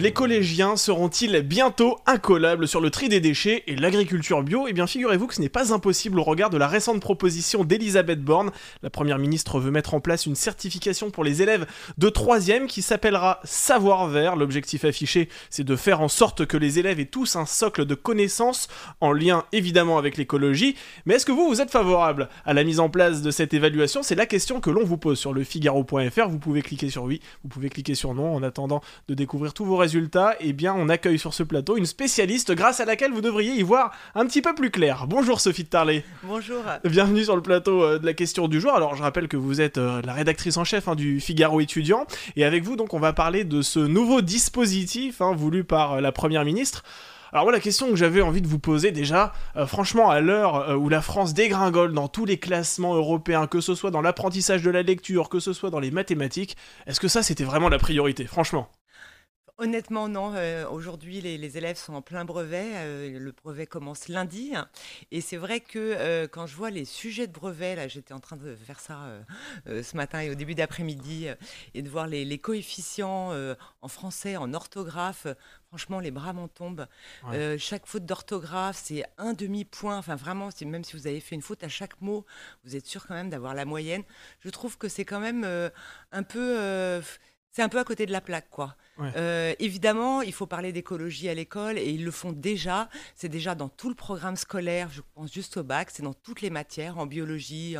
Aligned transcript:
Les 0.00 0.12
collégiens 0.12 0.76
seront-ils 0.76 1.42
bientôt 1.42 1.98
incollables 2.06 2.66
sur 2.66 2.80
le 2.80 2.88
tri 2.88 3.10
des 3.10 3.20
déchets 3.20 3.64
et 3.66 3.76
l'agriculture 3.76 4.42
bio? 4.42 4.66
Eh 4.66 4.72
bien, 4.72 4.86
figurez-vous 4.86 5.26
que 5.26 5.34
ce 5.34 5.42
n'est 5.42 5.50
pas 5.50 5.74
impossible 5.74 6.18
au 6.18 6.22
regard 6.22 6.48
de 6.48 6.56
la 6.56 6.68
récente 6.68 7.02
proposition 7.02 7.64
d'Elisabeth 7.64 8.22
Borne. 8.22 8.50
La 8.82 8.88
première 8.88 9.18
ministre 9.18 9.60
veut 9.60 9.70
mettre 9.70 9.92
en 9.92 10.00
place 10.00 10.24
une 10.24 10.36
certification 10.36 11.10
pour 11.10 11.22
les 11.22 11.42
élèves 11.42 11.66
de 11.98 12.08
3 12.08 12.40
qui 12.66 12.80
s'appellera 12.80 13.40
Savoir 13.44 14.08
Vert. 14.08 14.36
L'objectif 14.36 14.86
affiché, 14.86 15.28
c'est 15.50 15.64
de 15.64 15.76
faire 15.76 16.00
en 16.00 16.08
sorte 16.08 16.46
que 16.46 16.56
les 16.56 16.78
élèves 16.78 16.98
aient 16.98 17.04
tous 17.04 17.36
un 17.36 17.44
socle 17.44 17.84
de 17.84 17.94
connaissances 17.94 18.68
en 19.02 19.12
lien 19.12 19.44
évidemment 19.52 19.98
avec 19.98 20.16
l'écologie. 20.16 20.76
Mais 21.04 21.16
est-ce 21.16 21.26
que 21.26 21.32
vous, 21.32 21.46
vous 21.46 21.60
êtes 21.60 21.70
favorable 21.70 22.30
à 22.46 22.54
la 22.54 22.64
mise 22.64 22.80
en 22.80 22.88
place 22.88 23.20
de 23.20 23.30
cette 23.30 23.52
évaluation? 23.52 24.02
C'est 24.02 24.14
la 24.14 24.24
question 24.24 24.60
que 24.60 24.70
l'on 24.70 24.82
vous 24.82 24.96
pose 24.96 25.18
sur 25.18 25.34
le 25.34 25.44
Figaro.fr. 25.44 26.28
Vous 26.30 26.38
pouvez 26.38 26.62
cliquer 26.62 26.88
sur 26.88 27.02
oui, 27.02 27.20
vous 27.42 27.50
pouvez 27.50 27.68
cliquer 27.68 27.94
sur 27.94 28.14
non 28.14 28.34
en 28.34 28.42
attendant 28.42 28.80
de 29.06 29.12
découvrir 29.12 29.52
tous 29.52 29.66
vos 29.66 29.76
résultats 29.76 29.89
résultat, 29.90 30.36
eh 30.38 30.52
bien, 30.52 30.72
on 30.72 30.88
accueille 30.88 31.18
sur 31.18 31.34
ce 31.34 31.42
plateau 31.42 31.76
une 31.76 31.84
spécialiste 31.84 32.52
grâce 32.52 32.78
à 32.78 32.84
laquelle 32.84 33.10
vous 33.10 33.20
devriez 33.20 33.54
y 33.54 33.62
voir 33.62 33.90
un 34.14 34.24
petit 34.24 34.40
peu 34.40 34.54
plus 34.54 34.70
clair. 34.70 35.08
Bonjour 35.08 35.40
Sophie 35.40 35.64
de 35.64 35.68
Tarlet. 35.68 36.04
Bonjour. 36.22 36.62
Bienvenue 36.84 37.24
sur 37.24 37.34
le 37.34 37.42
plateau 37.42 37.82
euh, 37.82 37.98
de 37.98 38.06
la 38.06 38.14
question 38.14 38.46
du 38.46 38.60
jour. 38.60 38.72
Alors, 38.72 38.94
je 38.94 39.02
rappelle 39.02 39.26
que 39.26 39.36
vous 39.36 39.60
êtes 39.60 39.78
euh, 39.78 40.00
la 40.04 40.12
rédactrice 40.12 40.56
en 40.58 40.62
chef 40.62 40.86
hein, 40.86 40.94
du 40.94 41.18
Figaro 41.18 41.60
étudiant. 41.60 42.06
Et 42.36 42.44
avec 42.44 42.62
vous, 42.62 42.76
donc, 42.76 42.94
on 42.94 43.00
va 43.00 43.12
parler 43.12 43.42
de 43.42 43.62
ce 43.62 43.80
nouveau 43.80 44.20
dispositif 44.20 45.20
hein, 45.20 45.34
voulu 45.34 45.64
par 45.64 45.94
euh, 45.94 46.00
la 46.00 46.12
Première 46.12 46.44
ministre. 46.44 46.84
Alors 47.32 47.44
moi 47.44 47.52
la 47.52 47.60
question 47.60 47.88
que 47.88 47.94
j'avais 47.94 48.22
envie 48.22 48.42
de 48.42 48.48
vous 48.48 48.58
poser 48.58 48.90
déjà, 48.90 49.32
franchement 49.66 50.10
à 50.10 50.18
l'heure 50.18 50.76
où 50.80 50.88
la 50.88 51.00
France 51.00 51.32
dégringole 51.32 51.92
dans 51.92 52.08
tous 52.08 52.24
les 52.24 52.38
classements 52.38 52.96
européens, 52.96 53.46
que 53.46 53.60
ce 53.60 53.76
soit 53.76 53.92
dans 53.92 54.00
l'apprentissage 54.00 54.64
de 54.64 54.70
la 54.70 54.82
lecture, 54.82 55.28
que 55.28 55.38
ce 55.38 55.52
soit 55.52 55.70
dans 55.70 55.78
les 55.78 55.92
mathématiques, 55.92 56.56
est-ce 56.88 56.98
que 56.98 57.06
ça 57.06 57.22
c'était 57.22 57.44
vraiment 57.44 57.68
la 57.68 57.78
priorité, 57.78 58.24
franchement? 58.24 58.68
Honnêtement, 59.60 60.08
non. 60.08 60.32
Euh, 60.36 60.66
aujourd'hui, 60.70 61.20
les, 61.20 61.58
élèves 61.58 61.76
sont 61.76 61.92
en 61.92 62.00
plein 62.00 62.24
brevet. 62.24 62.70
Euh, 62.76 63.18
le 63.18 63.30
brevet 63.30 63.66
commence 63.66 64.08
lundi. 64.08 64.54
Et 65.10 65.20
c'est 65.20 65.36
vrai 65.36 65.60
que 65.60 65.78
euh, 65.78 66.26
quand 66.26 66.46
je 66.46 66.56
vois 66.56 66.70
les 66.70 66.86
sujets 66.86 67.26
de 67.26 67.32
brevet, 67.32 67.76
là, 67.76 67.86
j'étais 67.86 68.14
en 68.14 68.20
train 68.20 68.38
de 68.38 68.56
faire 68.56 68.80
ça 68.80 69.00
ce 69.66 69.96
matin 69.98 70.20
et 70.20 70.30
au 70.30 70.34
début 70.34 70.54
d'après-midi, 70.54 71.28
et 71.74 71.82
de 71.82 71.90
voir 71.90 72.06
les, 72.06 72.38
coefficients 72.38 73.34
en 73.82 73.88
français, 73.88 74.38
en 74.38 74.54
orthographe, 74.54 75.26
franchement, 75.68 76.00
les 76.00 76.10
bras 76.10 76.32
m'en 76.32 76.48
tombent. 76.48 76.86
chaque 77.58 77.84
faute 77.84 78.06
d'orthographe, 78.06 78.80
c'est 78.82 79.04
un 79.18 79.34
demi-point. 79.34 79.98
Enfin, 79.98 80.16
vraiment, 80.16 80.48
même 80.64 80.84
si 80.84 80.96
vous 80.96 81.06
avez 81.06 81.20
fait 81.20 81.34
une 81.34 81.42
faute 81.42 81.62
à 81.64 81.68
chaque 81.68 82.00
mot, 82.00 82.24
vous 82.64 82.76
êtes 82.76 82.86
sûr 82.86 83.06
quand 83.06 83.14
même 83.14 83.28
d'avoir 83.28 83.54
la 83.54 83.66
moyenne. 83.66 84.04
Je 84.42 84.48
trouve 84.48 84.78
que 84.78 84.88
c'est 84.88 85.04
quand 85.04 85.20
même 85.20 85.44
un 86.12 86.22
peu 86.22 87.02
c'est 87.52 87.62
un 87.62 87.68
peu 87.68 87.78
à 87.78 87.84
côté 87.84 88.06
de 88.06 88.12
la 88.12 88.20
plaque, 88.20 88.48
quoi. 88.50 88.76
Euh, 89.16 89.54
évidemment, 89.58 90.20
il 90.20 90.32
faut 90.32 90.46
parler 90.46 90.72
d'écologie 90.72 91.28
à 91.28 91.34
l'école 91.34 91.78
et 91.78 91.88
ils 91.88 92.04
le 92.04 92.10
font 92.10 92.32
déjà. 92.32 92.88
C'est 93.14 93.30
déjà 93.30 93.54
dans 93.54 93.68
tout 93.68 93.88
le 93.88 93.94
programme 93.94 94.36
scolaire, 94.36 94.90
je 94.92 95.00
pense 95.14 95.32
juste 95.32 95.56
au 95.56 95.62
bac, 95.62 95.88
c'est 95.90 96.02
dans 96.02 96.12
toutes 96.12 96.42
les 96.42 96.50
matières, 96.50 96.98
en 96.98 97.06
biologie, 97.06 97.76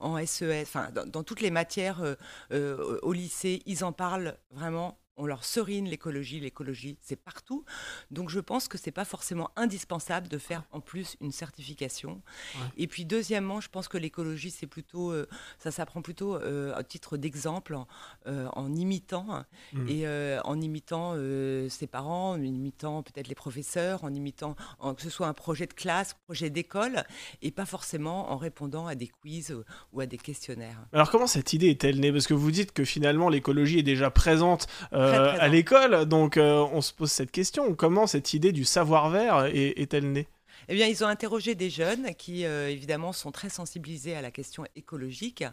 en, 0.00 0.26
SES, 0.26 0.62
enfin, 0.62 0.88
dans, 0.90 1.22
toutes 1.22 1.40
les 1.40 1.50
matières 1.50 2.02
euh, 2.02 2.14
euh, 2.52 2.98
au 3.02 3.12
lycée, 3.12 3.62
ils 3.66 3.84
en 3.84 3.92
parlent 3.92 4.36
vraiment 4.50 4.98
on 5.22 5.26
leur 5.26 5.44
serine 5.44 5.88
l'écologie, 5.88 6.40
l'écologie, 6.40 6.98
c'est 7.00 7.16
partout. 7.16 7.64
Donc 8.10 8.28
je 8.28 8.40
pense 8.40 8.66
que 8.66 8.76
c'est 8.76 8.90
pas 8.90 9.04
forcément 9.04 9.50
indispensable 9.54 10.26
de 10.26 10.36
faire 10.36 10.64
en 10.72 10.80
plus 10.80 11.16
une 11.20 11.30
certification. 11.30 12.22
Et 12.76 12.88
puis 12.88 13.04
deuxièmement, 13.04 13.60
je 13.60 13.68
pense 13.68 13.86
que 13.86 13.98
l'écologie, 13.98 14.50
c'est 14.50 14.66
plutôt, 14.66 15.12
euh, 15.12 15.28
ça 15.60 15.70
s'apprend 15.70 16.02
plutôt 16.02 16.34
euh, 16.34 16.74
à 16.74 16.82
titre 16.82 17.16
d'exemple, 17.16 17.74
en, 17.76 17.86
euh, 18.26 18.48
imitant 18.74 19.26
hein. 19.30 19.46
mmh. 19.74 19.88
et 19.88 20.38
en 20.44 20.60
imitant 20.60 21.14
ses 21.68 21.86
parents, 21.86 22.32
en 22.32 22.42
imitant 22.42 23.04
peut-être 23.04 23.28
les 23.28 23.34
professeurs, 23.36 24.02
en 24.02 24.12
imitant 24.12 24.56
que 24.96 25.02
ce 25.02 25.10
soit 25.10 25.28
un 25.28 25.34
projet 25.34 25.66
de 25.66 25.72
classe, 25.72 26.16
projet 26.26 26.50
d'école, 26.50 27.04
et 27.42 27.52
pas 27.52 27.66
forcément 27.66 28.32
en 28.32 28.36
répondant 28.36 28.88
à 28.88 28.96
des 28.96 29.08
quiz 29.08 29.54
ou 29.92 30.00
à 30.00 30.06
des 30.06 30.18
questionnaires. 30.18 30.80
Alors 30.92 31.10
comment 31.10 31.28
cette 31.28 31.52
idée 31.52 31.68
est-elle 31.68 32.00
née? 32.00 32.10
Parce 32.10 32.26
que 32.26 32.34
vous 32.34 32.50
dites 32.50 32.72
que 32.72 32.84
finalement 32.84 33.28
l'écologie 33.28 33.78
est 33.78 33.84
déjà 33.84 34.10
présente 34.10 34.66
euh, 34.92 35.11
à 35.12 35.48
l'école. 35.48 36.06
Donc 36.06 36.36
euh, 36.36 36.64
on 36.72 36.80
se 36.80 36.92
pose 36.92 37.10
cette 37.10 37.30
question, 37.30 37.74
comment 37.74 38.06
cette 38.06 38.34
idée 38.34 38.52
du 38.52 38.64
savoir 38.64 39.10
vert 39.10 39.46
est-elle 39.46 40.12
née? 40.12 40.26
Eh 40.68 40.74
bien, 40.74 40.86
ils 40.86 41.02
ont 41.04 41.08
interrogé 41.08 41.54
des 41.54 41.70
jeunes 41.70 42.14
qui, 42.14 42.44
euh, 42.44 42.70
évidemment, 42.70 43.12
sont 43.12 43.32
très 43.32 43.48
sensibilisés 43.48 44.14
à 44.14 44.22
la 44.22 44.30
question 44.30 44.64
écologique. 44.76 45.44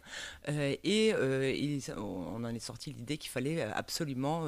Euh, 0.47 0.75
et 0.83 1.13
euh, 1.13 1.79
on 1.97 2.43
en 2.43 2.53
est 2.53 2.59
sorti 2.59 2.93
l'idée 2.93 3.17
qu'il 3.17 3.31
fallait 3.31 3.61
absolument 3.61 4.45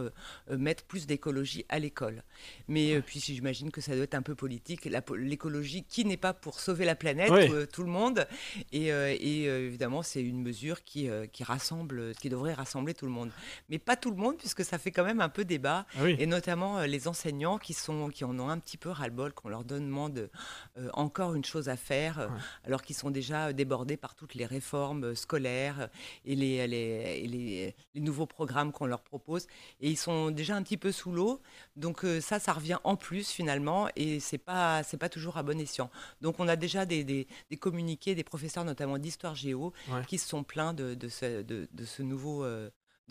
mettre 0.49 0.83
plus 0.83 1.07
d'écologie 1.07 1.65
à 1.69 1.79
l'école. 1.79 2.23
Mais 2.67 3.01
puis, 3.01 3.19
j'imagine 3.19 3.71
que 3.71 3.81
ça 3.81 3.95
doit 3.95 4.03
être 4.03 4.15
un 4.15 4.21
peu 4.21 4.35
politique. 4.35 4.87
L'écologie 5.15 5.83
qui 5.83 6.05
n'est 6.05 6.17
pas 6.17 6.33
pour 6.33 6.59
sauver 6.59 6.85
la 6.85 6.95
planète, 6.95 7.31
tout 7.71 7.83
le 7.83 7.89
monde. 7.89 8.27
Et, 8.71 8.87
évidemment, 8.87 10.03
c'est 10.03 10.21
une 10.21 10.41
mesure 10.41 10.83
qui, 10.83 11.09
qui, 11.31 11.43
rassemble, 11.43 12.13
qui 12.15 12.29
devrait 12.29 12.53
rassembler 12.53 12.93
tout 12.93 13.05
le 13.05 13.11
monde. 13.11 13.31
Mais 13.69 13.79
pas 13.79 13.95
tout 13.95 14.11
le 14.11 14.17
monde, 14.17 14.37
puisque 14.37 14.63
ça 14.63 14.77
fait 14.77 14.91
quand 14.91 15.03
même 15.03 15.21
un 15.21 15.29
peu 15.29 15.45
débat. 15.45 15.85
Ah 15.97 16.07
et 16.07 16.25
notamment 16.25 16.81
les 16.81 17.07
enseignants 17.07 17.57
qui, 17.57 17.73
sont, 17.73 18.09
qui 18.09 18.23
en 18.23 18.37
ont 18.39 18.49
un 18.49 18.59
petit 18.59 18.77
peu 18.77 18.89
ras-le-bol, 18.89 19.33
qu'on 19.33 19.49
leur 19.49 19.63
demande 19.63 20.29
euh, 20.77 20.89
encore 20.93 21.35
une 21.35 21.45
chose 21.45 21.69
à 21.69 21.75
faire, 21.75 22.19
euh, 22.19 22.27
alors 22.65 22.81
qu'ils 22.81 22.95
sont 22.95 23.11
déjà 23.11 23.53
débordés 23.53 23.97
par 23.97 24.15
toutes 24.15 24.35
les 24.35 24.45
réformes 24.45 25.05
euh, 25.05 25.15
scolaires 25.15 25.89
et 26.25 26.35
les, 26.35 26.67
les, 26.67 27.75
nouveaux 27.95 28.25
programmes 28.25 28.71
qu'on 28.71 28.85
leur 28.85 29.01
propose. 29.01 29.47
Et 29.79 29.89
ils 29.89 29.97
sont 29.97 30.31
déjà 30.31 30.55
un 30.55 30.63
petit 30.63 30.77
peu 30.77 30.91
sous 30.91 31.11
l'eau. 31.11 31.41
Donc 31.75 32.05
ça, 32.21 32.39
ça 32.39 32.53
revient 32.53 32.77
en 32.83 32.95
plus 32.95 33.29
finalement, 33.29 33.87
et 33.95 34.19
c'est 34.19 34.37
pas 34.37 34.83
c'est 34.83 34.97
pas 34.97 35.09
toujours 35.09 35.37
à 35.37 35.43
bon 35.43 35.59
escient. 35.59 35.89
Donc 36.21 36.39
on 36.39 36.47
a 36.47 36.55
déjà 36.55 36.85
des, 36.85 37.03
des, 37.03 37.27
communiqués 37.59 38.15
des 38.15 38.23
professeurs, 38.23 38.65
notamment 38.65 38.97
d'histoire 38.97 39.35
géo, 39.35 39.73
qui 40.07 40.17
se 40.17 40.27
sont 40.27 40.43
plaints 40.43 40.73
de, 40.73 40.95
de, 40.95 41.07
ce, 41.07 41.41
de, 41.41 41.67
ce 41.85 42.01
nouveau 42.01 42.45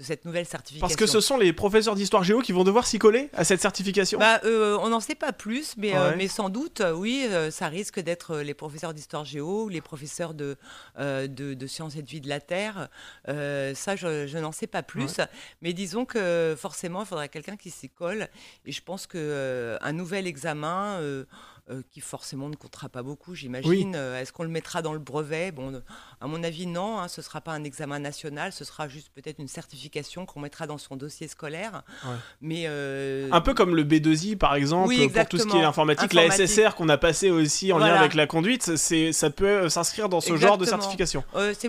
de 0.01 0.05
cette 0.05 0.25
nouvelle 0.25 0.47
certification. 0.47 0.81
Parce 0.81 0.97
que 0.97 1.07
ce 1.07 1.21
sont 1.21 1.37
les 1.37 1.53
professeurs 1.53 1.95
d'histoire 1.95 2.25
géo 2.25 2.41
qui 2.41 2.53
vont 2.53 2.65
devoir 2.65 2.87
s'y 2.87 2.99
coller 2.99 3.29
à 3.35 3.45
cette 3.45 3.61
certification? 3.61 4.19
Bah, 4.19 4.41
euh, 4.45 4.79
On 4.81 4.89
n'en 4.89 5.01
sait 5.01 5.15
pas 5.15 5.33
plus, 5.33 5.75
mais, 5.77 5.95
euh, 5.95 6.15
mais 6.17 6.27
sans 6.27 6.49
doute, 6.49 6.81
euh, 6.81 6.93
oui, 6.93 7.29
ça 7.51 7.69
risque 7.69 8.01
d'être 8.01 8.39
les 8.39 8.55
professeurs 8.55 8.95
d'histoire 8.95 9.27
géo, 9.27 9.69
les 9.69 9.83
professeurs 9.83 10.33
de, 10.33 10.57
de, 10.99 11.67
sciences 11.67 11.97
et 11.97 12.03
de 12.03 12.09
vie 12.09 12.23
de 12.23 12.31
la 12.31 12.41
Terre. 12.41 12.89
ça, 13.27 13.95
je, 13.95 14.39
n'en 14.39 14.53
sais 14.53 14.67
pas 14.67 14.83
plus. 14.83 15.21
Mais 15.61 15.75
disons 15.75 16.07
que 16.07 16.57
forcément, 16.59 17.03
il 17.03 17.07
faudrait 17.07 17.29
quelqu'un 17.29 17.57
qui 17.57 17.71
s'y 17.71 17.91
colle. 17.91 18.29
Et 18.65 18.73
je 18.73 18.83
pense 18.83 19.07
qu'un 19.07 19.93
nouvel 19.93 20.27
examen 20.27 20.99
euh, 21.71 21.83
qui 21.93 22.01
forcément 22.01 22.49
ne 22.49 22.57
comptera 22.57 22.89
pas 22.89 23.03
beaucoup, 23.03 23.37
j'imagine. 23.37 23.95
Euh, 23.95 24.21
est-ce 24.21 24.33
qu'on 24.33 24.43
le 24.43 24.49
mettra 24.49 24.83
dans 24.83 24.93
le 24.93 24.99
brevet? 24.99 25.53
Bon, 25.53 25.81
à 26.21 26.27
mon 26.27 26.43
avis, 26.43 26.67
non. 26.67 26.99
Hein, 26.99 27.07
ce 27.07 27.21
ne 27.21 27.25
sera 27.25 27.41
pas 27.41 27.53
un 27.53 27.63
examen 27.63 28.01
national, 28.01 28.53
ce 28.53 28.65
sera 28.65 28.89
juste 28.89 29.11
peut-être 29.15 29.39
une 29.39 29.47
certification 29.47 30.27
qu'on 30.27 30.41
mettra 30.41 30.67
dans 30.67 30.79
son 30.79 30.97
dossier 30.97 31.29
scolaire. 31.29 31.83
Mais 32.41 32.65
euh, 32.67 33.29
un 33.31 33.41
peu 33.41 33.55
comme 33.55 33.77
le 33.77 33.85
B2I, 33.85 34.37
par 34.37 34.57
exemple, 34.57 34.93
pour 35.13 35.29
tout 35.29 35.39
ce 35.39 35.47
qui 35.47 35.59
est 35.59 35.63
informatique, 35.63 36.13
la 36.13 36.31
SSR 36.31 36.75
qu'on 36.75 36.89
a 36.89 36.99
passé 36.99 37.31
aussi 37.31 37.73
en 37.73 37.79
lien 37.79 37.95
avec 37.95 38.15
la 38.15 38.27
conduite, 38.27 38.77
c'est 38.77 39.13
ça 39.13 39.31
peut 39.31 39.69
s'inscrire 39.69 40.09
dans 40.09 40.21
ce 40.21 40.37
genre 40.37 40.59
de 40.59 40.65
certification. 40.65 41.23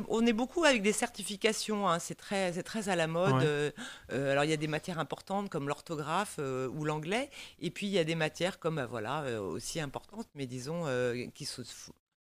on 0.10 0.26
est 0.26 0.34
beaucoup 0.34 0.64
avec 0.64 0.82
des 0.82 0.94
certifications. 0.94 1.88
Hein, 1.88 2.00
c'est 2.00 2.16
très, 2.16 2.52
très 2.64 2.90
à 2.90 2.96
la 2.96 3.06
mode. 3.06 3.74
alors 4.12 4.46
il 4.46 4.50
y 4.50 4.54
a 4.54 4.58
des 4.58 4.68
matières 4.68 4.98
importantes 4.98 5.50
comme 5.50 5.68
l'orthographe 5.68 6.40
ou 6.40 6.86
l'anglais, 6.86 7.30
et 7.62 7.70
puis 7.70 7.86
il 7.86 7.94
y 7.94 8.00
a 8.00 8.04
des 8.04 8.16
matières 8.16 8.58
comme 8.58 8.82
voilà 8.90 9.26
aussi 9.42 9.80
un 9.80 9.91
importantes, 9.92 10.30
mais 10.36 10.48
disons, 10.48 10.88
euh, 10.88 11.26
qui 11.36 11.46
se 11.46 11.64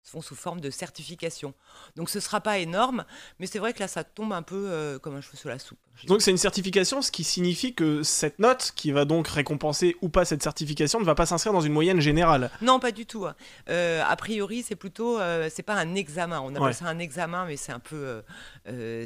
font 0.07 0.21
sous 0.21 0.35
forme 0.35 0.61
de 0.61 0.69
certification. 0.69 1.53
Donc 1.95 2.09
ce 2.09 2.17
ne 2.17 2.21
sera 2.21 2.39
pas 2.41 2.59
énorme, 2.59 3.05
mais 3.39 3.47
c'est 3.47 3.59
vrai 3.59 3.73
que 3.73 3.79
là, 3.79 3.87
ça 3.87 4.03
tombe 4.03 4.31
un 4.33 4.41
peu 4.41 4.67
euh, 4.69 4.99
comme 4.99 5.15
un 5.15 5.21
cheveu 5.21 5.37
sur 5.37 5.49
la 5.49 5.59
soupe. 5.59 5.77
Donc 6.05 6.21
c'est 6.21 6.29
une 6.29 6.37
certification, 6.37 7.01
ce 7.01 7.11
qui 7.11 7.23
signifie 7.23 7.73
que 7.73 8.03
cette 8.03 8.37
note, 8.37 8.71
qui 8.75 8.91
va 8.91 9.03
donc 9.03 9.27
récompenser 9.27 9.95
ou 10.01 10.09
pas 10.09 10.25
cette 10.25 10.43
certification, 10.43 10.99
ne 10.99 11.05
va 11.05 11.15
pas 11.15 11.25
s'inscrire 11.25 11.53
dans 11.53 11.61
une 11.61 11.73
moyenne 11.73 11.99
générale. 11.99 12.51
Non, 12.61 12.79
pas 12.79 12.91
du 12.91 13.07
tout. 13.07 13.25
Hein. 13.25 13.35
Euh, 13.69 14.03
a 14.05 14.15
priori, 14.15 14.61
c'est 14.61 14.75
plutôt, 14.75 15.19
euh, 15.19 15.49
c'est 15.51 15.63
pas 15.63 15.73
un 15.73 15.95
examen. 15.95 16.39
On 16.39 16.55
appelle 16.55 16.75
ça 16.75 16.85
un 16.85 16.99
examen, 16.99 17.45
mais 17.47 17.57
c'est 17.57 17.71
un 17.71 17.79
peu, 17.79 18.21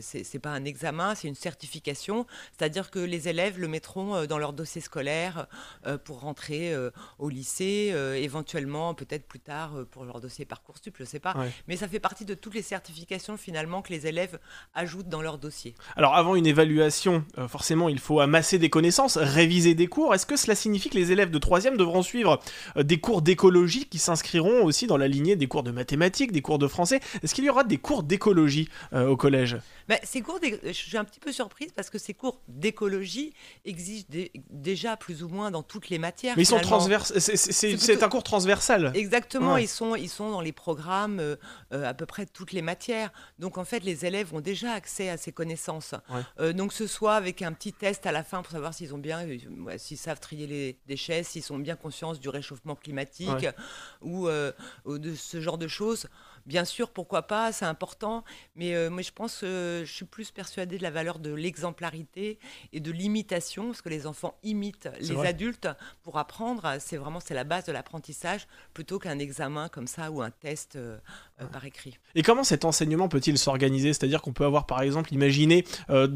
c'est 0.01 0.39
pas 0.39 0.49
un 0.49 0.65
examen, 0.65 1.15
c'est 1.15 1.29
une 1.29 1.35
certification. 1.35 2.27
C'est-à-dire 2.57 2.91
que 2.91 2.99
les 2.99 3.29
élèves 3.29 3.57
le 3.57 3.69
mettront 3.69 4.25
dans 4.25 4.37
leur 4.37 4.51
dossier 4.51 4.81
scolaire 4.81 5.47
pour 6.03 6.19
rentrer 6.19 6.75
au 7.19 7.29
lycée, 7.29 7.95
éventuellement 8.17 8.93
peut-être 8.93 9.27
plus 9.27 9.39
tard 9.39 9.71
pour 9.91 10.03
leur 10.03 10.19
dossier 10.19 10.43
parcours 10.43 10.79
Je 10.99 11.03
sais 11.05 11.19
pas. 11.19 11.33
Ouais. 11.37 11.51
Mais 11.67 11.77
ça 11.77 11.87
fait 11.87 11.99
partie 11.99 12.25
de 12.25 12.33
toutes 12.33 12.53
les 12.55 12.61
certifications 12.61 13.37
finalement 13.37 13.81
que 13.81 13.91
les 13.93 14.07
élèves 14.07 14.39
ajoutent 14.73 15.09
dans 15.09 15.21
leur 15.21 15.37
dossier. 15.37 15.73
Alors 15.95 16.15
avant 16.15 16.35
une 16.35 16.45
évaluation, 16.47 17.23
euh, 17.37 17.47
forcément 17.47 17.89
il 17.89 17.99
faut 17.99 18.19
amasser 18.19 18.57
des 18.59 18.69
connaissances, 18.69 19.17
réviser 19.17 19.73
des 19.75 19.87
cours. 19.87 20.13
Est-ce 20.13 20.25
que 20.25 20.35
cela 20.35 20.55
signifie 20.55 20.89
que 20.89 20.95
les 20.97 21.11
élèves 21.11 21.31
de 21.31 21.37
3 21.39 21.61
devront 21.77 22.01
suivre 22.01 22.39
euh, 22.77 22.83
des 22.83 22.99
cours 22.99 23.21
d'écologie 23.21 23.85
qui 23.85 23.99
s'inscriront 23.99 24.63
aussi 24.63 24.87
dans 24.87 24.97
la 24.97 25.07
lignée 25.07 25.35
des 25.35 25.47
cours 25.47 25.63
de 25.63 25.71
mathématiques, 25.71 26.31
des 26.31 26.41
cours 26.41 26.59
de 26.59 26.67
français? 26.67 26.99
Est-ce 27.23 27.33
qu'il 27.35 27.43
y 27.43 27.49
aura 27.49 27.63
des 27.63 27.77
cours 27.77 28.03
d'écologie 28.03 28.67
euh, 28.93 29.07
au 29.07 29.17
collège? 29.17 29.57
Ben, 29.87 29.99
ces 30.03 30.21
cours, 30.21 30.39
je 30.41 30.71
suis 30.71 30.97
un 30.97 31.03
petit 31.03 31.19
peu 31.19 31.31
surprise 31.31 31.71
parce 31.75 31.89
que 31.89 31.97
ces 31.97 32.13
cours 32.13 32.39
d'écologie 32.47 33.33
existent 33.65 34.07
dé- 34.11 34.31
déjà 34.49 34.95
plus 34.97 35.23
ou 35.23 35.27
moins 35.29 35.51
dans 35.51 35.63
toutes 35.63 35.89
les 35.89 35.99
matières. 35.99 36.33
Mais 36.37 36.43
ils 36.43 36.45
sont 36.45 36.57
finalement. 36.57 36.77
transversaux, 36.77 37.13
c'est- 37.19 37.75
plutôt- 37.77 38.03
un 38.05 38.09
cours 38.09 38.23
transversal. 38.23 38.91
Exactement, 38.95 39.53
Ouais. 39.53 39.63
ils, 39.65 39.67
sont, 39.67 39.95
ils 39.95 40.09
sont 40.09 40.31
dans 40.31 40.41
les 40.41 40.51
programmes 40.53 40.80
euh, 40.89 41.35
euh, 41.73 41.85
à 41.89 41.93
peu 41.93 42.05
près 42.05 42.25
toutes 42.25 42.51
les 42.51 42.61
matières. 42.61 43.11
Donc 43.39 43.57
en 43.57 43.65
fait, 43.65 43.81
les 43.83 44.05
élèves 44.05 44.33
ont 44.33 44.41
déjà 44.41 44.73
accès 44.73 45.09
à 45.09 45.17
ces 45.17 45.31
connaissances. 45.31 45.93
Ouais. 46.09 46.21
Euh, 46.39 46.53
donc 46.53 46.73
ce 46.73 46.87
soit 46.87 47.15
avec 47.15 47.41
un 47.41 47.53
petit 47.53 47.73
test 47.73 48.05
à 48.05 48.11
la 48.11 48.23
fin 48.23 48.41
pour 48.41 48.51
savoir 48.51 48.73
s'ils 48.73 48.93
ont 48.93 48.97
bien, 48.97 49.25
ouais, 49.27 49.77
s'ils 49.77 49.97
savent 49.97 50.19
trier 50.19 50.47
les 50.47 50.79
déchets, 50.87 51.23
s'ils 51.23 51.43
sont 51.43 51.59
bien 51.59 51.75
conscients 51.75 52.13
du 52.13 52.29
réchauffement 52.29 52.75
climatique 52.75 53.29
Ouais. 53.29 53.53
ou, 54.01 54.27
ou 54.85 54.97
de 54.97 55.15
ce 55.15 55.39
genre 55.41 55.57
de 55.57 55.67
choses. 55.67 56.07
Bien 56.45 56.65
sûr, 56.65 56.89
pourquoi 56.89 57.23
pas, 57.23 57.51
c'est 57.51 57.65
important. 57.65 58.23
Mais 58.55 58.75
euh, 58.75 58.89
moi, 58.89 59.01
je 59.01 59.11
pense, 59.11 59.41
euh, 59.43 59.85
je 59.85 59.91
suis 59.91 60.05
plus 60.05 60.31
persuadée 60.31 60.77
de 60.77 60.83
la 60.83 60.91
valeur 60.91 61.19
de 61.19 61.33
l'exemplarité 61.33 62.39
et 62.73 62.79
de 62.79 62.91
l'imitation, 62.91 63.67
parce 63.67 63.81
que 63.81 63.89
les 63.89 64.07
enfants 64.07 64.35
imitent 64.43 64.89
les 64.99 65.13
vrai. 65.13 65.29
adultes 65.29 65.67
pour 66.03 66.17
apprendre. 66.17 66.75
C'est 66.79 66.97
vraiment 66.97 67.19
c'est 67.19 67.33
la 67.33 67.43
base 67.43 67.65
de 67.65 67.71
l'apprentissage 67.71 68.47
plutôt 68.73 68.99
qu'un 68.99 69.19
examen 69.19 69.69
comme 69.69 69.87
ça 69.87 70.11
ou 70.11 70.21
un 70.21 70.31
test 70.31 70.75
euh, 70.75 70.97
euh, 71.41 71.45
par 71.45 71.65
écrit. 71.65 71.97
Et 72.15 72.23
comment 72.23 72.43
cet 72.43 72.65
enseignement 72.65 73.07
peut-il 73.07 73.37
s'organiser? 73.37 73.93
C'est-à-dire 73.93 74.21
qu'on 74.21 74.33
peut 74.33 74.45
avoir 74.45 74.65
par 74.65 74.81
exemple, 74.81 75.13
imaginez, 75.13 75.65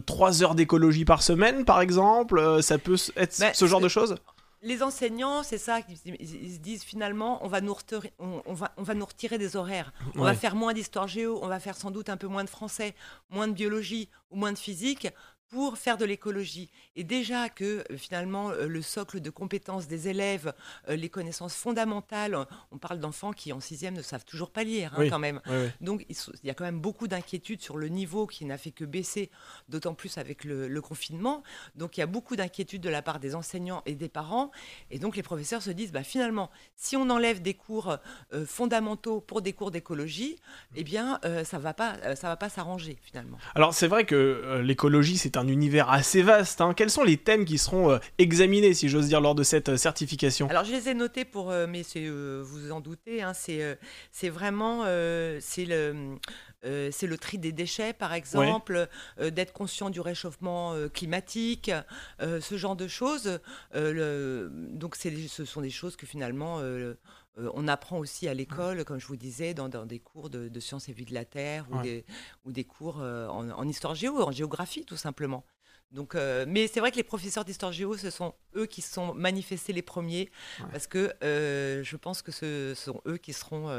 3 0.05 0.43
heures 0.43 0.55
d'écologie 0.55 1.05
par 1.05 1.23
semaine 1.23 1.65
par 1.65 1.81
exemple? 1.81 2.61
Ça 2.61 2.77
peut 2.77 2.97
être 3.15 3.39
Ben, 3.39 3.53
ce 3.53 3.65
genre 3.67 3.81
de 3.81 3.89
choses? 3.89 4.15
Les 4.65 4.81
enseignants, 4.81 5.43
c'est 5.43 5.59
ça, 5.59 5.79
ils, 5.87 6.53
se 6.55 6.57
disent 6.59 6.83
finalement, 6.83 7.37
on 7.45 7.47
va 7.47 7.61
nous 7.61 7.73
retirer, 7.73 8.11
on, 8.17 8.41
on 8.47 8.53
va, 8.55 8.73
on 8.77 8.81
va 8.83 8.95
nous 8.95 9.05
retirer 9.05 9.37
des 9.37 9.55
horaires. 9.55 9.93
On 10.15 10.19
Ouais. 10.21 10.25
va 10.25 10.33
faire 10.33 10.55
moins 10.55 10.73
d'histoire 10.73 11.07
géo, 11.07 11.39
on 11.43 11.47
va 11.47 11.59
faire 11.59 11.77
sans 11.77 11.91
doute 11.91 12.09
un 12.09 12.17
peu 12.17 12.25
moins 12.25 12.43
de 12.43 12.49
français, 12.49 12.95
moins 13.29 13.47
de 13.47 13.53
biologie 13.53 14.09
ou 14.31 14.37
moins 14.37 14.51
de 14.51 14.57
physique 14.57 15.07
pour 15.49 15.77
faire 15.77 15.97
de 15.97 16.05
l'écologie. 16.05 16.69
Et 16.95 17.03
déjà 17.03 17.49
que 17.49 17.83
euh, 17.91 17.97
finalement 17.97 18.49
euh, 18.49 18.67
le 18.67 18.81
socle 18.81 19.19
de 19.19 19.29
compétences 19.29 19.87
des 19.87 20.07
élèves, 20.07 20.53
euh, 20.89 20.95
les 20.95 21.09
connaissances 21.09 21.55
fondamentales, 21.55 22.37
on 22.71 22.77
parle 22.77 22.99
d'enfants 22.99 23.31
qui 23.31 23.53
en 23.53 23.59
sixième 23.59 23.93
ne 23.95 24.01
savent 24.01 24.25
toujours 24.25 24.51
pas 24.51 24.63
lire 24.63 24.91
hein, 24.93 24.97
Oui. 24.99 25.09
quand 25.09 25.19
même. 25.19 25.41
Donc 25.81 26.05
il 26.09 26.15
y 26.47 26.49
a 26.49 26.53
quand 26.53 26.63
même 26.63 26.79
beaucoup 26.79 27.07
d'inquiétudes 27.07 27.61
sur 27.61 27.77
le 27.77 27.87
niveau 27.87 28.27
qui 28.27 28.45
n'a 28.45 28.57
fait 28.57 28.71
que 28.71 28.85
baisser, 28.85 29.29
d'autant 29.69 29.93
plus 29.93 30.17
avec 30.17 30.43
le, 30.43 30.67
le 30.67 30.81
confinement. 30.81 31.43
Donc 31.75 31.97
il 31.97 31.99
y 31.99 32.03
a 32.03 32.07
beaucoup 32.07 32.35
d'inquiétudes 32.35 32.81
de 32.81 32.89
la 32.89 33.01
part 33.01 33.19
des 33.19 33.35
enseignants 33.35 33.81
et 33.85 33.95
des 33.95 34.09
parents. 34.09 34.51
Et 34.91 34.99
donc 34.99 35.15
les 35.15 35.23
professeurs 35.23 35.61
se 35.61 35.71
disent, 35.71 35.91
bah, 35.91 36.03
finalement, 36.03 36.49
si 36.75 36.95
on 36.97 37.09
enlève 37.09 37.41
des 37.41 37.53
cours 37.53 37.97
euh, 38.33 38.45
fondamentaux 38.45 39.21
pour 39.21 39.41
des 39.41 39.53
cours 39.53 39.71
d'écologie, 39.71 40.37
eh 40.75 40.83
bien 40.83 41.19
euh, 41.25 41.43
ça 41.43 41.59
va 41.59 41.73
pas, 41.73 42.15
ça 42.15 42.27
va 42.27 42.35
pas 42.37 42.49
s'arranger 42.49 42.97
finalement. 43.01 43.37
Alors 43.53 43.73
c'est 43.73 43.87
vrai 43.87 44.05
que 44.05 44.15
euh, 44.15 44.61
l'écologie 44.61 45.17
c'est 45.17 45.34
un 45.37 45.47
univers 45.47 45.89
assez 45.89 46.21
vaste. 46.21 46.61
hein. 46.61 46.73
Quels 46.75 46.89
sont 46.89 47.03
les 47.03 47.17
thèmes 47.17 47.45
qui 47.45 47.57
seront 47.57 47.91
euh, 47.91 47.97
examinés, 48.17 48.73
si 48.73 48.89
j'ose 48.89 49.07
dire, 49.07 49.21
lors 49.21 49.35
de 49.35 49.43
cette 49.43 49.69
euh, 49.69 49.77
certification? 49.77 50.47
Alors 50.49 50.63
je 50.65 50.71
les 50.71 50.89
ai 50.89 50.93
notés 50.93 51.25
pour, 51.25 51.51
euh, 51.51 51.67
mais 51.67 51.83
c'est, 51.83 52.07
vous 52.07 52.71
en 52.71 52.79
doutez, 52.79 53.21
hein, 53.21 53.33
c'est, 53.33 53.77
c'est 54.11 54.29
vraiment, 54.29 54.83
c'est 55.39 55.65
le, 55.65 56.15
euh, 56.65 56.89
c'est 56.91 57.07
le 57.07 57.17
tri 57.17 57.37
des 57.37 57.51
déchets 57.51 57.93
par 57.93 58.13
exemple, 58.13 58.87
euh, 59.19 59.29
d'être 59.29 59.53
conscient 59.53 59.89
du 59.89 60.01
réchauffement 60.01 60.73
euh, 60.73 60.87
climatique, 60.89 61.71
ce 62.21 62.57
genre 62.57 62.75
de 62.75 62.87
choses. 62.87 63.39
Le- 63.73 64.49
donc 64.51 64.95
c'est, 64.95 65.13
ce 65.27 65.45
sont 65.45 65.61
des 65.61 65.69
choses 65.69 65.95
que 65.95 66.05
finalement 66.05 66.59
euh, 67.37 67.49
on 67.53 67.67
apprend 67.67 67.97
aussi 67.97 68.27
à 68.27 68.33
l'école, 68.33 68.83
comme 68.85 68.99
je 68.99 69.07
vous 69.07 69.15
disais, 69.17 69.53
dans, 69.53 69.69
dans 69.69 69.85
des 69.85 69.99
cours 69.99 70.29
de, 70.29 70.47
de 70.47 70.59
sciences 70.59 70.87
et 70.89 70.93
vie 70.93 71.05
de 71.05 71.13
la 71.13 71.25
terre 71.25 71.65
ou 71.71 71.75
Ouais. 71.77 71.83
des, 71.83 72.05
ou 72.45 72.51
des 72.51 72.63
cours 72.63 73.01
euh, 73.01 73.27
en, 73.27 73.49
en 73.49 73.67
histoire 73.67 73.95
géo, 73.95 74.21
en 74.21 74.31
géographie 74.31 74.85
tout 74.85 74.97
simplement. 74.97 75.43
Donc, 75.91 76.15
euh, 76.15 76.45
mais 76.47 76.67
c'est 76.67 76.79
vrai 76.79 76.91
que 76.91 76.97
les 76.97 77.03
professeurs 77.03 77.45
d'histoire 77.45 77.71
géo, 77.71 77.95
ce 77.95 78.09
sont 78.09 78.33
eux 78.55 78.65
qui 78.65 78.81
se 78.81 78.91
sont 78.93 79.13
manifestés 79.13 79.71
les 79.71 79.81
premiers, 79.83 80.29
Ouais. 80.59 80.65
parce 80.71 80.87
que 80.87 81.13
je 81.21 81.95
pense 81.95 82.21
que 82.21 82.31
ce 82.31 82.73
sont 82.75 83.01
eux 83.07 83.17
qui 83.17 83.33
seront 83.33 83.69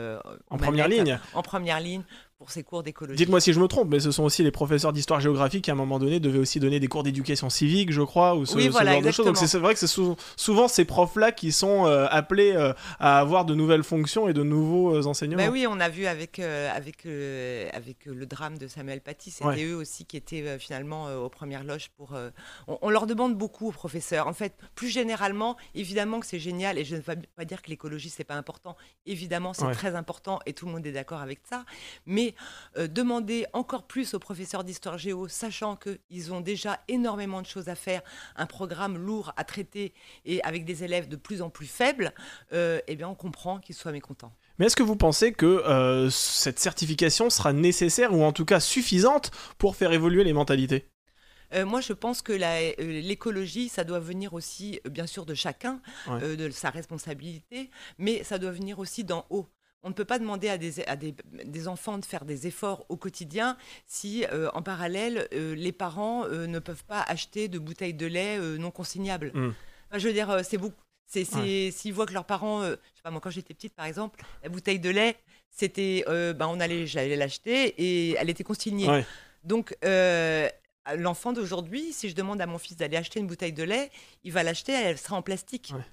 En 0.49 0.57
première 0.57 0.89
ligne. 0.89 1.19
En 1.35 1.43
première 1.43 1.81
ligne 1.81 2.05
pour 2.39 2.51
ces 2.51 2.63
cours 2.63 2.83
d'écologie. 2.83 3.17
Dites-moi 3.17 3.41
si 3.41 3.53
je 3.55 3.61
me 3.61 3.67
trompe, 3.67 3.89
mais 3.89 3.99
ce 4.01 4.11
sont 4.11 4.23
aussi 4.25 4.43
les 4.43 4.51
professeurs 4.51 4.93
d'histoire 4.93 5.21
géographique 5.21 5.65
qui 5.65 5.71
à 5.71 5.73
un 5.75 5.77
moment 5.77 5.99
donné 5.99 6.21
devaient 6.21 6.39
aussi 6.39 6.61
donner 6.61 6.79
des 6.81 6.87
cours 6.87 7.03
d'éducation 7.03 7.49
civique, 7.49 7.91
je 7.93 8.03
crois, 8.03 8.35
ou 8.35 8.45
ce, 8.45 8.57
Oui, 8.57 8.65
ce 8.67 8.71
voilà, 8.71 8.93
genre 8.95 9.03
de 9.03 9.11
choses. 9.11 9.25
Donc 9.27 9.37
c'est 9.39 9.59
vrai 9.59 9.73
que 9.73 9.81
c'est 9.81 9.87
sou- 9.87 10.17
souvent 10.37 10.69
ces 10.69 10.85
profs-là 10.85 11.33
qui 11.33 11.51
sont 11.51 11.87
euh, 11.87 12.07
appelés 12.11 12.53
euh, 12.53 12.75
à 12.99 13.19
avoir 13.21 13.47
de 13.47 13.55
nouvelles 13.55 13.83
fonctions 13.85 14.29
et 14.29 14.35
de 14.35 14.43
nouveaux 14.43 14.95
euh, 14.95 15.07
enseignements. 15.07 15.43
Ben 15.45 15.51
oui, 15.51 15.67
on 15.69 15.81
a 15.81 15.89
vu 15.89 16.05
avec, 16.07 16.39
euh, 16.39 16.71
avec, 16.75 17.07
avec 17.75 18.05
le 18.05 18.27
drame 18.27 18.59
de 18.59 18.69
Samuel 18.69 19.01
Paty, 19.01 19.31
c'était 19.31 19.47
Ouais. 19.47 19.65
eux 19.65 19.77
aussi 19.77 20.05
qui 20.05 20.17
étaient 20.17 20.59
finalement 20.59 21.07
aux 21.25 21.29
premières 21.31 21.65
loges 21.65 21.89
pour. 21.97 22.15
on, 22.69 22.79
on 22.83 22.91
leur 22.91 23.07
demande 23.07 23.35
beaucoup 23.37 23.69
aux 23.69 23.73
professeurs. 23.73 24.27
En 24.27 24.33
fait, 24.35 24.55
plus 24.75 24.89
généralement, 24.89 25.57
évidemment 25.75 26.21
que 26.21 26.27
c'est 26.27 26.39
génial, 26.41 26.79
et 26.79 26.85
je 26.85 26.97
ne 26.97 27.01
veux 27.01 27.15
pas 27.37 27.45
dire 27.45 27.63
que 27.63 27.71
l'écologie 27.71 28.11
c'est 28.11 28.25
pas 28.25 28.35
important. 28.35 28.77
Évidemment, 29.07 29.55
c'est 29.55 29.65
Ouais. 29.65 29.73
très 29.73 29.95
important 29.95 30.39
et 30.47 30.53
tout 30.53 30.67
le 30.67 30.73
monde 30.73 30.87
est 30.87 30.93
d'accord 30.93 31.21
avec 31.21 31.41
ça. 31.49 31.65
Mais 32.27 32.35
euh, 32.77 32.89
demander 32.89 33.47
encore 33.53 33.87
plus 33.87 34.15
aux 34.15 34.19
professeurs 34.19 34.65
d'histoire 34.65 34.99
géo, 34.99 35.29
sachant 35.29 35.77
qu'ils 35.77 36.33
ont 36.33 36.41
déjà 36.41 36.81
énormément 36.89 37.41
de 37.43 37.47
choses 37.47 37.69
à 37.69 37.75
faire, 37.75 38.03
un 38.37 38.47
programme 38.47 38.97
lourd 38.99 39.33
à 39.37 39.45
traiter 39.45 39.93
et 40.25 40.43
avec 40.43 40.65
des 40.65 40.85
élèves 40.85 41.09
de 41.09 41.17
plus 41.17 41.43
en 41.43 41.51
plus 41.51 41.67
faibles, 41.67 42.13
euh, 42.53 42.81
eh 42.89 42.97
bien, 42.97 43.09
on 43.09 43.15
comprend 43.15 43.59
qu'ils 43.59 43.75
soient 43.75 43.93
mécontents. 43.93 44.33
Mais 44.59 44.67
est-ce 44.67 44.77
que 44.77 44.83
vous 44.83 44.97
pensez 44.97 45.33
que 45.33 45.47
euh, 45.47 46.11
cette 46.11 46.59
certification 46.59 47.31
sera 47.31 47.53
nécessaire 47.53 48.13
ou 48.15 48.23
en 48.25 48.33
tout 48.33 48.45
cas 48.45 48.61
suffisante 48.61 49.31
pour 49.59 49.77
faire 49.77 49.93
évoluer 49.93 50.25
les 50.25 50.33
mentalités? 50.33 50.89
Euh, 51.55 51.65
moi, 51.65 51.81
je 51.81 51.93
pense 51.93 52.23
que 52.23 52.33
euh, 52.33 53.01
l'écologie, 53.03 53.69
ça 53.69 53.85
doit 53.85 54.01
venir 54.01 54.35
aussi, 54.35 54.81
bien 54.91 55.07
sûr, 55.07 55.27
de 55.27 55.35
chacun, 55.35 55.81
Ouais. 56.09 56.23
euh, 56.23 56.37
de 56.37 56.51
sa 56.51 56.71
responsabilité, 56.71 57.71
mais 57.99 58.25
ça 58.25 58.39
doit 58.39 58.51
venir 58.51 58.79
aussi 58.81 59.05
d'en 59.05 59.25
haut. 59.31 59.47
On 59.87 59.91
ne 59.91 59.95
peut 59.95 60.05
pas 60.05 60.19
demander 60.19 60.49
à 60.49 60.59
des, 60.59 60.85
à 60.87 60.97
des, 60.97 61.15
des 61.45 61.69
enfants 61.69 61.97
de 61.97 62.05
faire 62.05 62.25
des 62.25 62.49
efforts 62.49 62.85
au 62.89 62.97
quotidien 62.97 63.57
si, 63.87 64.27
euh, 64.33 64.51
en 64.53 64.61
parallèle, 64.61 65.29
euh, 65.33 65.55
les 65.55 65.71
parents 65.71 66.25
euh, 66.25 66.49
ne 66.49 66.59
peuvent 66.59 66.83
pas 66.83 67.03
acheter 67.03 67.47
de 67.47 67.61
bouteilles 67.61 67.95
de 67.95 68.07
lait 68.07 68.37
non 68.59 68.73
consignables. 68.73 69.31
Mm. 69.33 69.55
Enfin, 69.89 69.99
je 69.99 70.09
veux 70.09 70.13
dire, 70.13 70.41
c'est 70.43 70.59
beaucoup. 70.59 70.75
S'ils 71.07 71.93
voient 71.93 72.07
que 72.07 72.15
leurs 72.15 72.25
parents, 72.25 72.65
je 72.65 72.73
sais 72.73 73.03
pas, 73.05 73.13
moi 73.13 73.21
quand 73.21 73.31
j'étais 73.31 73.55
petite 73.55 73.77
par 73.77 73.87
exemple, 73.87 74.25
la 74.43 74.49
bouteille 74.49 74.81
de 74.81 74.91
lait, 74.91 75.17
c'était, 75.51 76.05
ben, 76.09 76.49
on 76.49 76.59
allait, 76.59 76.89
j'allais 76.89 77.15
l'acheter 77.15 77.69
et 77.79 78.17
elle 78.19 78.29
était 78.29 78.43
consignée. 78.43 78.91
Ouais. 78.91 79.07
Donc, 79.45 79.77
l'enfant 80.97 81.33
d'aujourd'hui, 81.33 81.93
si 81.93 82.09
je 82.09 82.17
demande 82.17 82.41
à 82.41 82.47
mon 82.47 82.59
fils 82.59 82.77
d'aller 82.77 82.97
acheter 82.97 83.21
une 83.21 83.29
bouteille 83.29 83.53
de 83.53 83.63
lait, 83.63 83.93
il 84.25 84.33
va 84.33 84.43
l'acheter, 84.43 84.73
elle 84.73 84.99
sera 84.99 85.15
en 85.15 85.23
plastique. 85.23 85.73
Ouais. 85.77 85.85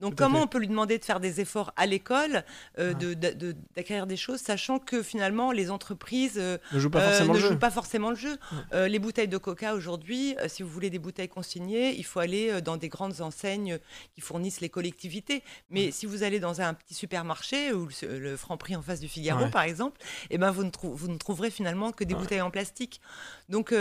Donc, 0.00 0.16
Tout 0.16 0.24
comment 0.24 0.42
on 0.42 0.46
peut 0.46 0.58
lui 0.58 0.68
demander 0.68 0.98
de 0.98 1.04
faire 1.04 1.20
des 1.20 1.40
efforts 1.40 1.72
à 1.76 1.86
l'école, 1.86 2.44
euh, 2.78 2.94
de- 2.94 3.14
de- 3.14 3.54
d'acquérir 3.76 4.06
des 4.06 4.16
choses, 4.16 4.40
sachant 4.40 4.78
que 4.78 5.02
finalement, 5.02 5.52
les 5.52 5.70
entreprises 5.70 6.36
euh, 6.38 6.58
Ne 6.72 6.88
pas 6.88 7.00
euh, 7.00 7.08
forcément 7.10 7.32
ne 7.34 7.38
le 7.38 7.42
jeu. 7.44 7.48
jouent 7.50 7.58
pas 7.58 7.70
forcément 7.70 8.10
le 8.10 8.16
jeu. 8.16 8.38
Les 8.72 8.98
bouteilles 8.98 9.28
de 9.28 9.36
coca 9.38 9.74
aujourd'hui, 9.74 10.36
si 10.48 10.62
vous 10.62 10.68
voulez 10.70 10.90
des 10.90 10.98
bouteilles 10.98 11.28
consignées, 11.28 11.94
il 11.98 12.04
faut 12.04 12.20
aller 12.20 12.60
dans 12.62 12.76
des 12.76 12.88
grandes 12.88 13.20
enseignes 13.20 13.78
qui 14.14 14.20
fournissent 14.20 14.60
les 14.60 14.68
collectivités. 14.70 15.42
Mais 15.70 15.90
si 15.90 16.06
vous 16.06 16.22
allez 16.22 16.40
dans 16.40 16.60
un 16.60 16.74
petit 16.74 16.94
supermarché 16.94 17.72
ou 17.72 17.88
le, 18.02 18.18
le 18.18 18.36
Franprix 18.36 18.76
en 18.76 18.82
face 18.82 19.00
du 19.00 19.08
Figaro, 19.08 19.44
Ouais. 19.44 19.50
par 19.50 19.62
exemple, 19.62 20.00
eh 20.30 20.38
ben 20.38 20.50
vous, 20.50 20.64
ne 20.64 20.70
vous 20.82 21.08
ne 21.08 21.16
trouverez 21.18 21.50
finalement 21.50 21.92
que 21.92 22.04
des 22.04 22.14
bouteilles 22.14 22.40
en 22.40 22.50
plastique. 22.50 23.00
Donc 23.48 23.72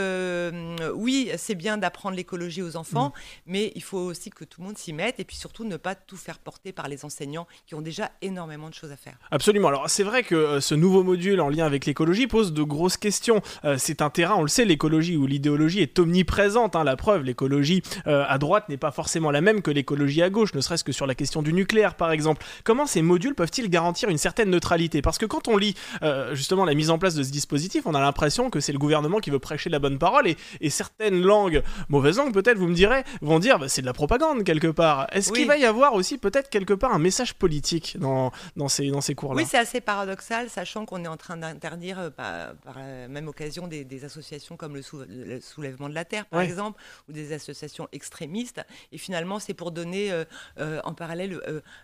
oui, 0.95 1.31
c'est 1.37 1.55
bien 1.55 1.77
d'apprendre 1.77 2.15
l'écologie 2.15 2.61
aux 2.61 2.75
enfants, 2.75 3.09
Mm. 3.09 3.11
mais 3.47 3.71
il 3.75 3.83
faut 3.83 3.99
aussi 3.99 4.29
que 4.29 4.43
tout 4.43 4.61
le 4.61 4.67
monde 4.67 4.77
s'y 4.77 4.93
mette 4.93 5.19
et 5.19 5.25
puis 5.25 5.35
surtout 5.35 5.63
ne 5.63 5.77
pas 5.77 5.95
tout 6.09 6.17
faire 6.17 6.39
porter 6.39 6.71
par 6.71 6.87
les 6.87 7.05
enseignants 7.05 7.47
qui 7.67 7.75
ont 7.75 7.81
déjà 7.81 8.09
énormément 8.23 8.67
de 8.69 8.73
choses 8.73 8.91
à 8.91 8.97
faire. 8.97 9.13
Absolument. 9.29 9.67
Alors 9.67 9.89
c'est 9.89 10.03
vrai 10.03 10.23
que 10.23 10.33
euh, 10.35 10.59
ce 10.59 10.73
nouveau 10.73 11.03
module 11.03 11.39
en 11.39 11.49
lien 11.49 11.65
avec 11.65 11.85
l'écologie 11.85 12.25
pose 12.25 12.51
de 12.51 12.63
grosses 12.63 12.97
questions. 12.97 13.41
Euh, 13.63 13.75
c'est 13.77 14.01
un 14.01 14.09
terrain, 14.09 14.35
on 14.37 14.41
le 14.41 14.47
sait, 14.47 14.65
l'écologie 14.65 15.15
où 15.17 15.27
l'idéologie 15.27 15.81
est 15.81 15.99
omniprésente. 15.99 16.75
hein. 16.75 16.83
la 16.83 16.95
preuve, 16.95 17.23
l'écologie 17.23 17.83
euh, 18.07 18.25
à 18.27 18.37
droite 18.39 18.67
n'est 18.69 18.77
pas 18.77 18.91
forcément 18.91 19.29
la 19.29 19.41
même 19.41 19.61
que 19.61 19.69
l'écologie 19.71 20.23
à 20.23 20.29
gauche, 20.31 20.53
ne 20.55 20.61
serait-ce 20.61 20.83
que 20.83 20.91
sur 20.91 21.05
la 21.05 21.13
question 21.15 21.41
du 21.43 21.53
nucléaire 21.53 21.93
par 21.95 22.11
exemple. 22.11 22.43
Comment 22.63 22.87
ces 22.87 23.01
modules 23.03 23.35
peuvent-ils 23.35 23.69
garantir 23.69 24.09
une 24.09 24.17
certaine 24.17 24.49
neutralité? 24.49 25.01
Parce 25.03 25.19
que 25.19 25.27
quand 25.27 25.47
on 25.47 25.57
lit 25.57 25.75
euh, 26.01 26.33
justement 26.33 26.65
la 26.65 26.73
mise 26.73 26.89
en 26.89 26.97
place 26.97 27.13
de 27.13 27.21
ce 27.23 27.31
dispositif, 27.31 27.83
on 27.85 27.93
a 27.93 28.01
l'impression 28.01 28.49
que 28.49 28.59
c'est 28.59 28.71
le 28.73 28.79
gouvernement 28.79 29.19
qui 29.19 29.29
veut 29.29 29.37
prêcher 29.39 29.69
la 29.69 29.77
bonne 29.79 29.99
parole 29.99 30.27
et, 30.27 30.37
et 30.61 30.69
certaines 30.71 31.21
langues, 31.21 31.61
mauvaises 31.89 32.17
langues 32.17 32.33
peut-être, 32.33 32.57
vous 32.57 32.67
me 32.67 32.73
direz, 32.73 33.03
vont 33.21 33.37
dire 33.39 33.59
bah, 33.59 33.69
c'est 33.69 33.81
de 33.81 33.85
la 33.85 33.93
propagande 33.93 34.43
quelque 34.43 34.67
part. 34.67 35.05
Est-ce 35.11 35.31
Oui. 35.31 35.39
qu'il 35.39 35.47
va 35.47 35.57
y 35.57 35.65
avoir 35.65 35.93
aussi 35.99 36.17
peut-être 36.17 36.49
quelque 36.49 36.73
part 36.73 36.93
un 36.93 36.99
message 36.99 37.35
politique 37.35 37.97
dans, 37.99 38.31
dans 38.55 38.67
ces, 38.67 38.89
dans 38.89 39.01
ces 39.01 39.15
cours-là. 39.15 39.41
Oui, 39.41 39.47
c'est 39.47 39.57
assez 39.57 39.81
paradoxal, 39.81 40.49
sachant 40.49 40.85
qu'on 40.85 41.03
est 41.03 41.07
en 41.07 41.17
train 41.17 41.37
d'interdire, 41.37 41.99
euh, 41.99 42.09
par, 42.09 42.55
par, 42.55 42.79
la 42.79 43.07
même 43.07 43.27
occasion, 43.27 43.67
des, 43.67 43.83
des 43.85 44.05
associations 44.05 44.57
comme 44.57 44.75
le, 44.75 44.81
sou, 44.81 45.03
le, 45.07 45.39
Soulèvement 45.39 45.89
de 45.89 45.93
la 45.93 46.05
Terre, 46.05 46.25
par 46.25 46.39
ouais. 46.39 46.45
exemple, 46.45 46.81
ou 47.07 47.11
des 47.11 47.33
associations 47.33 47.87
extrémistes. 47.91 48.61
Et 48.91 48.97
finalement, 48.97 49.39
c'est 49.39 49.53
pour 49.53 49.71
donner 49.71 50.11
euh, 50.11 50.25
euh, 50.59 50.81
en 50.83 50.93
parallèle 50.93 51.39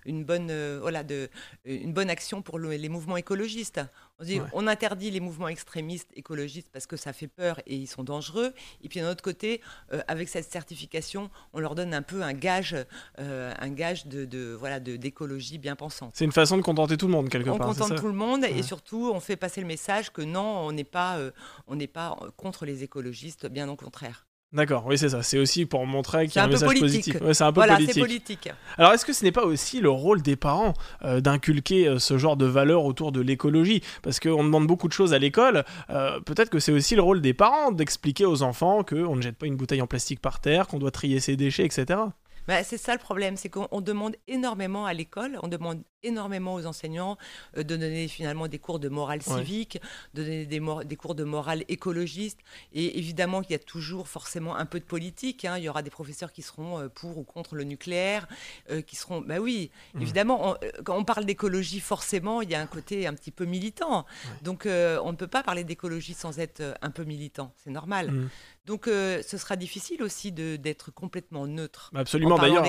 une, 0.06 0.24
bonne, 0.24 0.52
voilà, 0.80 1.04
de, 1.04 1.30
une 1.66 1.94
bonne 1.94 2.10
action 2.10 2.42
pour 2.42 2.60
le, 2.60 2.72
les 2.72 2.90
mouvements 2.90 3.18
écologistes. 3.18 3.82
On 4.20 4.24
dit, 4.24 4.40
ouais. 4.40 4.48
on 4.54 4.68
interdit 4.68 5.12
les 5.12 5.20
mouvements 5.20 5.50
extrémistes 5.50 6.10
écologistes 6.16 6.70
parce 6.72 6.88
que 6.88 6.96
ça 6.96 7.12
fait 7.12 7.28
peur 7.28 7.60
et 7.68 7.76
ils 7.76 7.88
sont 7.88 8.04
dangereux. 8.04 8.54
Et 8.82 8.88
puis 8.88 9.02
d'un 9.02 9.10
autre 9.10 9.24
côté, 9.24 9.62
euh, 9.92 10.02
avec 10.08 10.30
cette 10.30 10.50
certification, 10.50 11.30
on 11.54 11.60
leur 11.60 11.76
donne 11.76 11.94
un 11.94 12.02
peu 12.02 12.22
un 12.22 12.34
gage, 12.34 12.78
euh, 13.20 13.54
un 13.60 13.70
gage 13.70 14.08
de, 14.08 14.24
de 14.24 14.56
voilà 14.58 14.80
d'écologie 14.80 15.58
bien 15.58 15.76
pensante. 15.76 16.12
C'est 16.16 16.26
une 16.26 16.32
façon 16.32 16.56
de 16.56 16.62
contenter 16.62 16.96
tout 16.96 17.08
le 17.08 17.14
monde 17.14 17.30
quelque 17.30 17.50
on 17.50 17.58
part. 17.58 17.70
On 17.70 17.74
contente 17.74 18.00
tout 18.00 18.08
le 18.08 18.14
monde 18.14 18.42
ouais. 18.42 18.58
et 18.58 18.64
surtout 18.64 19.12
on 19.14 19.20
fait 19.20 19.36
passer 19.36 19.60
le 19.60 19.68
message 19.68 20.12
que 20.12 20.22
non, 20.22 20.60
on 20.60 20.72
n'est 20.72 20.86
pas, 20.86 21.18
euh, 21.18 21.32
on 21.68 21.76
n'est 21.76 21.88
pas 21.88 22.18
contre 22.38 22.66
les 22.66 22.84
écologistes, 22.84 23.48
bien 23.48 23.68
au 23.68 23.76
contraire. 23.76 24.26
D'accord, 24.54 24.86
oui 24.86 24.98
c'est 24.98 25.10
ça. 25.10 25.22
C'est 25.22 25.38
aussi 25.38 25.66
pour 25.66 25.86
montrer 25.86 26.28
qu'il 26.28 26.38
y 26.38 26.40
a 26.40 26.44
un, 26.44 26.46
un 26.46 26.50
message 26.50 26.68
politique. 26.68 27.14
positif. 27.14 27.22
Ouais, 27.22 27.34
c'est 27.34 27.44
un 27.44 27.52
peu 27.52 27.60
voilà, 27.60 27.75
politique. 27.75 28.00
politique. 28.00 28.50
Alors 28.78 28.94
est-ce 28.94 29.06
que 29.06 29.12
ce 29.12 29.25
n'est 29.25 29.34
pas 29.34 29.44
aussi 29.44 29.82
le 29.82 29.90
rôle 29.90 30.22
des 30.22 30.38
parents 30.38 30.74
euh, 31.04 31.20
d'inculquer 31.20 31.88
euh, 31.88 32.00
ce 32.00 32.18
genre 32.18 32.38
de 32.38 32.46
valeurs 32.46 32.86
autour 32.86 33.12
de 33.12 33.20
l'écologie? 33.20 33.82
Parce 34.02 34.22
qu'on 34.22 34.44
demande 34.44 34.66
beaucoup 34.66 34.88
de 34.88 34.94
choses 34.94 35.14
à 35.14 35.20
l'école. 35.20 35.66
Euh, 35.90 36.22
peut-être 36.22 36.50
que 36.50 36.60
c'est 36.60 36.72
aussi 36.72 36.96
le 36.96 37.02
rôle 37.02 37.20
des 37.22 37.34
parents 37.34 37.72
d'expliquer 37.72 38.25
aux 38.25 38.44
enfants 38.44 38.84
qu'on 38.84 39.16
ne 39.18 39.22
jette 39.22 39.38
pas 39.38 39.46
une 39.48 39.58
bouteille 39.58 39.82
en 39.82 39.88
plastique 39.88 40.22
par 40.22 40.40
terre, 40.40 40.68
qu'on 40.68 40.80
doit 40.80 40.92
trier 40.92 41.20
ses 41.20 41.36
déchets, 41.36 41.66
etc. 41.66 42.00
Bah, 42.48 42.64
c'est 42.64 42.78
ça 42.78 42.94
le 42.94 43.00
problème, 43.00 43.38
c'est 43.38 43.50
qu'on 43.50 43.82
demande 43.82 44.16
énormément 44.28 44.86
à 44.86 44.94
l'école, 44.94 45.40
on 45.44 45.48
demande 45.48 45.84
énormément 46.06 46.54
aux 46.54 46.66
enseignants 46.66 47.18
euh, 47.58 47.64
de 47.64 47.75
donner 47.75 48.08
finalement 48.08 48.48
des 48.48 48.60
cours 48.60 48.80
de 48.80 48.90
morale 48.90 49.20
ouais. 49.28 49.38
civique, 49.38 49.80
de 50.14 50.24
donner 50.24 50.46
des, 50.46 50.62
des, 50.86 50.96
cours 50.96 51.16
de 51.16 51.24
morale 51.24 51.64
écologiste. 51.68 52.40
Et 52.74 52.98
évidemment 52.98 53.42
qu'il 53.42 53.52
y 53.52 53.56
a 53.56 53.60
toujours 53.60 54.08
forcément 54.08 54.56
un 54.56 54.66
peu 54.66 54.80
de 54.80 54.86
politique. 54.86 55.46
Hein. 55.46 55.58
Il 55.58 55.64
y 55.64 55.70
aura 55.70 55.82
des 55.82 55.90
professeurs 55.90 56.32
qui 56.32 56.42
seront 56.42 56.80
euh, 56.80 56.88
pour 56.88 57.18
ou 57.18 57.24
contre 57.24 57.56
le 57.56 57.64
nucléaire, 57.64 58.28
euh, 58.70 58.82
qui 58.82 58.96
seront. 58.96 59.22
Bah 59.22 59.40
oui, 59.40 59.72
mmh. 59.94 60.02
évidemment, 60.02 60.52
on, 60.52 60.58
quand 60.84 60.98
on 60.98 61.04
parle 61.04 61.25
d'écologie, 61.25 61.80
forcément, 61.80 62.42
il 62.42 62.50
y 62.50 62.56
a 62.56 62.62
un 62.62 62.68
côté 62.68 63.08
un 63.08 63.14
petit 63.14 63.32
peu 63.32 63.46
militant. 63.46 64.06
Ouais. 64.06 64.32
Donc 64.44 64.66
on 64.66 65.12
ne 65.12 65.18
peut 65.18 65.28
pas 65.28 65.44
parler 65.44 65.64
d'écologie 65.64 66.14
sans 66.14 66.40
être 66.40 66.75
un 66.82 66.92
peu 66.92 67.04
militant. 67.04 67.54
C'est 67.64 67.72
normal. 67.72 68.12
Mmh. 68.12 68.30
Donc, 68.66 68.88
euh, 68.88 69.22
ce 69.26 69.38
sera 69.38 69.56
difficile 69.56 70.02
aussi 70.02 70.32
d'être 70.32 70.92
complètement 70.92 71.46
neutre. 71.46 71.92
Absolument. 71.94 72.40
D'ailleurs, 72.40 72.64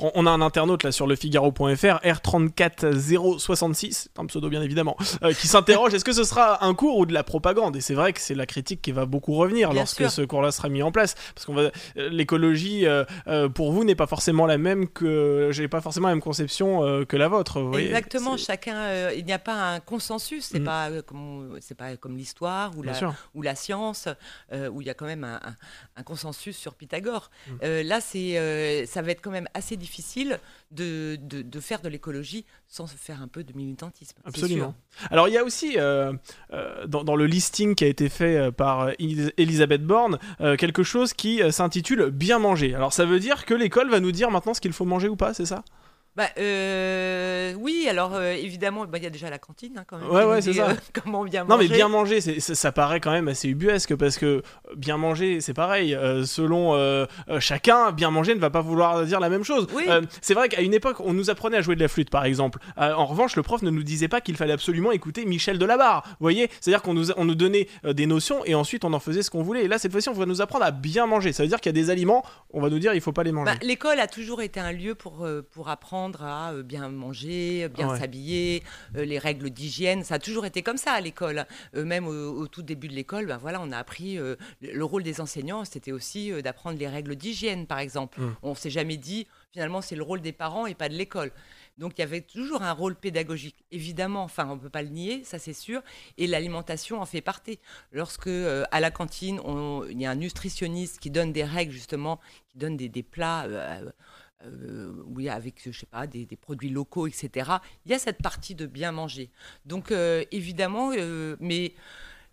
on, 0.00 0.10
on, 0.14 0.26
a 0.26 0.30
un 0.30 0.40
internaute 0.40 0.82
là 0.82 0.92
sur 0.92 1.06
le 1.06 1.14
Figaro.fr, 1.14 2.00
R34066, 2.02 4.08
un 4.16 4.26
pseudo 4.26 4.48
bien 4.48 4.62
évidemment, 4.62 4.96
euh, 5.22 5.34
qui 5.34 5.48
s'interroge 5.48 5.92
est-ce 5.92 6.06
que 6.06 6.14
ce 6.14 6.24
sera 6.24 6.64
un 6.64 6.72
cours 6.74 6.96
ou 6.96 7.04
de 7.04 7.12
la 7.12 7.22
propagande? 7.22 7.76
Et 7.76 7.82
c'est 7.82 7.92
vrai 7.92 8.14
que 8.14 8.20
c'est 8.20 8.34
la 8.34 8.46
critique 8.46 8.80
qui 8.80 8.92
va 8.92 9.04
beaucoup 9.04 9.34
revenir 9.34 9.68
bien 9.70 9.80
lorsque 9.80 9.98
sûr. 9.98 10.10
ce 10.10 10.22
cours-là 10.22 10.52
sera 10.52 10.70
mis 10.70 10.82
en 10.82 10.90
place, 10.90 11.16
parce 11.34 11.44
qu'on 11.44 11.54
va 11.54 11.62
euh, 11.62 11.70
l'écologie 12.08 12.86
euh, 12.86 13.04
pour 13.50 13.72
vous 13.72 13.84
n'est 13.84 13.94
pas 13.94 14.06
forcément 14.06 14.46
la 14.46 14.56
même 14.56 14.88
que 14.88 15.50
j'ai 15.52 15.68
pas 15.68 15.82
forcément 15.82 16.08
la 16.08 16.14
même 16.14 16.22
conception 16.22 17.04
que 17.04 17.16
la 17.16 17.28
vôtre. 17.28 17.58
Exactement. 17.78 18.38
Chacun, 18.38 19.10
il 19.10 19.24
n'y 19.24 19.32
a 19.32 19.38
pas 19.38 19.74
un 19.74 19.80
consensus. 19.80 20.48
C'est 20.50 20.60
mm. 20.60 20.64
pas 20.64 21.02
comme 21.02 21.58
c'est 21.60 21.74
pas 21.74 21.96
comme 21.96 22.16
l'histoire 22.16 22.72
ou 22.76 22.82
la 22.82 22.92
ou 23.34 23.42
la 23.42 23.54
science 23.54 24.08
où 24.52 24.80
il 24.80 24.86
y 24.86 24.90
a 24.90 24.94
quand 24.94 25.06
même 25.06 25.24
un, 25.24 25.41
un, 25.44 25.54
un 25.96 26.02
consensus 26.02 26.56
sur 26.56 26.74
Pythagore. 26.74 27.30
Mm. 27.46 27.52
Euh, 27.62 27.82
là, 27.82 28.00
c'est, 28.00 28.38
euh, 28.38 28.86
ça 28.86 29.02
va 29.02 29.10
être 29.10 29.22
quand 29.22 29.30
même 29.30 29.48
assez 29.54 29.76
difficile 29.76 30.38
de, 30.70 31.18
de, 31.20 31.42
de 31.42 31.60
faire 31.60 31.80
de 31.80 31.88
l'écologie 31.88 32.44
sans 32.68 32.86
se 32.86 32.96
faire 32.96 33.20
un 33.20 33.28
peu 33.28 33.44
de 33.44 33.52
militantisme. 33.54 34.18
Absolument. 34.24 34.74
Alors, 35.10 35.28
il 35.28 35.34
y 35.34 35.38
a 35.38 35.44
aussi, 35.44 35.74
euh, 35.76 36.12
dans, 36.86 37.04
dans, 37.04 37.16
le 37.16 37.26
listing 37.26 37.74
qui 37.74 37.84
a 37.84 37.88
été 37.88 38.08
fait 38.08 38.50
par 38.52 38.90
Elisabeth 38.98 39.84
Borne, 39.84 40.18
quelque 40.58 40.82
chose 40.82 41.12
qui 41.12 41.40
s'intitule 41.52 42.10
Bien 42.10 42.38
manger. 42.38 42.74
Alors, 42.74 42.92
ça 42.92 43.04
veut 43.04 43.20
dire 43.20 43.44
que 43.44 43.54
l'école 43.54 43.90
va 43.90 44.00
nous 44.00 44.12
dire 44.12 44.30
maintenant 44.30 44.54
ce 44.54 44.60
qu'il 44.60 44.72
faut 44.72 44.84
manger 44.84 45.08
ou 45.08 45.16
pas, 45.16 45.34
c'est 45.34 45.46
ça? 45.46 45.64
Bah, 46.14 46.28
euh, 46.36 47.54
oui, 47.58 47.86
alors 47.88 48.14
euh, 48.14 48.32
évidemment, 48.32 48.84
il 48.84 48.90
bah, 48.90 48.98
y 48.98 49.06
a 49.06 49.10
déjà 49.10 49.30
la 49.30 49.38
cantine 49.38 49.78
hein, 49.78 49.84
quand 49.86 49.96
même. 49.96 50.10
Ouais, 50.10 50.24
ouais, 50.24 50.42
c'est 50.42 50.52
ça. 50.52 50.68
Euh, 50.68 50.74
comment 51.02 51.24
bien 51.24 51.44
non, 51.44 51.56
manger. 51.56 51.68
mais 51.68 51.74
bien 51.74 51.88
manger, 51.88 52.20
c'est, 52.20 52.38
ça, 52.38 52.54
ça, 52.54 52.70
paraît 52.70 53.00
quand 53.00 53.12
même 53.12 53.28
assez 53.28 53.48
ubuesque 53.48 53.96
parce 53.96 54.18
que 54.18 54.42
bien 54.76 54.98
manger, 54.98 55.40
c'est 55.40 55.54
pareil. 55.54 55.94
Euh, 55.94 56.26
selon 56.26 56.74
euh, 56.74 57.06
chacun, 57.38 57.92
bien 57.92 58.10
manger 58.10 58.34
ne 58.34 58.40
va 58.40 58.50
pas 58.50 58.60
vouloir 58.60 59.06
dire 59.06 59.20
la 59.20 59.30
même 59.30 59.42
chose. 59.42 59.66
Oui. 59.74 59.84
c'est 60.20 60.34
vrai 60.34 60.50
qu'à 60.50 60.60
une 60.60 60.74
époque, 60.74 61.00
on 61.00 61.14
nous 61.14 61.30
apprenait 61.30 61.56
à 61.56 61.62
jouer 61.62 61.76
de 61.76 61.80
la 61.80 61.88
flûte, 61.88 62.10
par 62.10 62.26
exemple. 62.26 62.58
en 62.76 63.06
revanche, 63.06 63.34
le 63.34 63.42
prof 63.42 63.62
ne 63.62 63.70
nous 63.70 63.82
disait 63.82 64.08
pas 64.08 64.20
qu'il 64.20 64.36
fallait 64.36 64.52
absolument 64.52 64.92
écouter 64.92 65.24
Michel 65.24 65.58
Delabarre. 65.58 66.02
Vous 66.06 66.16
voyez 66.20 66.50
C'est-à-dire 66.60 66.82
qu'on 66.82 66.92
nous, 66.92 67.10
on 67.12 67.24
nous 67.24 67.34
donnait 67.34 67.68
des 67.84 68.04
notions 68.04 68.44
et 68.44 68.54
ensuite 68.54 68.84
on 68.84 68.92
en 68.92 69.00
faisait 69.00 69.22
ce 69.22 69.30
qu'on 69.30 69.42
voulait. 69.42 69.64
Et 69.64 69.68
là, 69.68 69.78
cette 69.78 69.92
fois-ci, 69.92 70.10
on 70.10 70.12
va 70.12 70.26
nous 70.26 70.42
apprendre 70.42 70.66
à 70.66 70.72
bien 70.72 71.06
manger. 71.06 71.32
Ça 71.32 71.42
veut 71.42 71.48
dire 71.48 71.60
qu'il 71.60 71.74
y 71.74 71.74
a 71.78 71.80
des 71.80 71.88
aliments, 71.88 72.22
on 72.52 72.60
va 72.60 72.68
nous 72.68 72.78
dire 72.78 72.92
il 72.92 73.00
faut 73.00 73.12
pas 73.12 73.22
les 73.22 73.32
manger. 73.32 73.50
Bah, 73.50 73.58
l'école 73.62 73.98
a 73.98 74.08
toujours 74.08 74.42
été 74.42 74.60
un 74.60 74.72
lieu 74.72 74.94
pour, 74.94 75.26
pour 75.52 75.70
apprendre 75.70 76.01
à 76.20 76.52
bien 76.62 76.88
manger, 76.88 77.68
bien 77.68 77.90
ouais. 77.90 77.98
s'habiller, 77.98 78.62
euh, 78.96 79.04
les 79.04 79.18
règles 79.18 79.50
d'hygiène. 79.50 80.04
Ça 80.04 80.14
a 80.14 80.18
toujours 80.18 80.46
été 80.46 80.62
comme 80.62 80.76
ça 80.76 80.92
à 80.92 81.00
l'école. 81.00 81.46
Euh, 81.76 81.84
même 81.84 82.06
au, 82.06 82.12
au, 82.12 82.48
tout 82.48 82.62
début 82.62 82.88
de 82.88 82.94
l'école, 82.94 83.26
ben 83.26 83.38
voilà, 83.38 83.60
on 83.60 83.70
a 83.72 83.78
appris 83.78 84.18
euh, 84.18 84.36
le 84.60 84.84
rôle 84.84 85.02
des 85.02 85.20
enseignants, 85.20 85.64
c'était 85.64 85.92
aussi 85.92 86.30
d'apprendre 86.42 86.78
les 86.78 86.88
règles 86.88 87.16
d'hygiène, 87.16 87.66
par 87.66 87.78
exemple. 87.78 88.20
Mm. 88.20 88.36
On 88.42 88.54
s'est 88.54 88.70
jamais 88.70 88.96
dit 88.96 89.26
finalement 89.52 89.80
c'est 89.80 89.96
le 89.96 90.02
rôle 90.02 90.20
des 90.20 90.32
parents 90.32 90.66
et 90.66 90.74
pas 90.74 90.88
de 90.88 90.94
l'école. 90.94 91.30
Donc 91.78 91.94
il 91.96 92.00
y 92.00 92.04
avait 92.04 92.20
toujours 92.20 92.62
un 92.62 92.72
rôle 92.72 92.94
pédagogique, 92.94 93.56
évidemment, 93.70 94.22
enfin 94.22 94.46
on 94.48 94.56
ne 94.56 94.60
peut 94.60 94.70
pas 94.70 94.82
le 94.82 94.88
nier, 94.88 95.24
ça 95.24 95.38
c'est 95.38 95.54
sûr, 95.54 95.82
et 96.18 96.26
l'alimentation 96.26 97.00
en 97.00 97.06
fait 97.06 97.22
partie. 97.22 97.58
Lorsque 97.92 98.26
euh, 98.26 98.64
à 98.70 98.80
la 98.80 98.90
cantine, 98.90 99.40
il 99.90 100.00
y 100.00 100.06
a 100.06 100.10
un 100.10 100.14
nutritionniste 100.14 100.98
qui 100.98 101.10
donne 101.10 101.32
des 101.32 101.44
règles 101.44 101.72
justement, 101.72 102.20
qui 102.48 102.58
donne 102.58 102.76
des, 102.76 102.88
des 102.88 103.02
plats 103.02 103.44
euh, 103.44 103.90
euh, 104.44 104.92
oui, 105.06 105.28
avec, 105.28 105.62
je 105.64 105.78
sais 105.78 105.86
pas, 105.86 106.06
des, 106.06 106.26
des, 106.26 106.36
produits 106.36 106.68
locaux, 106.70 107.06
etc. 107.06 107.50
Il 107.84 107.92
y 107.92 107.94
a 107.94 107.98
cette 107.98 108.18
partie 108.22 108.54
de 108.54 108.66
bien 108.66 108.92
manger. 108.92 109.30
Donc, 109.66 109.90
euh, 109.90 110.24
évidemment, 110.30 110.92
euh, 110.96 111.36
mais 111.40 111.74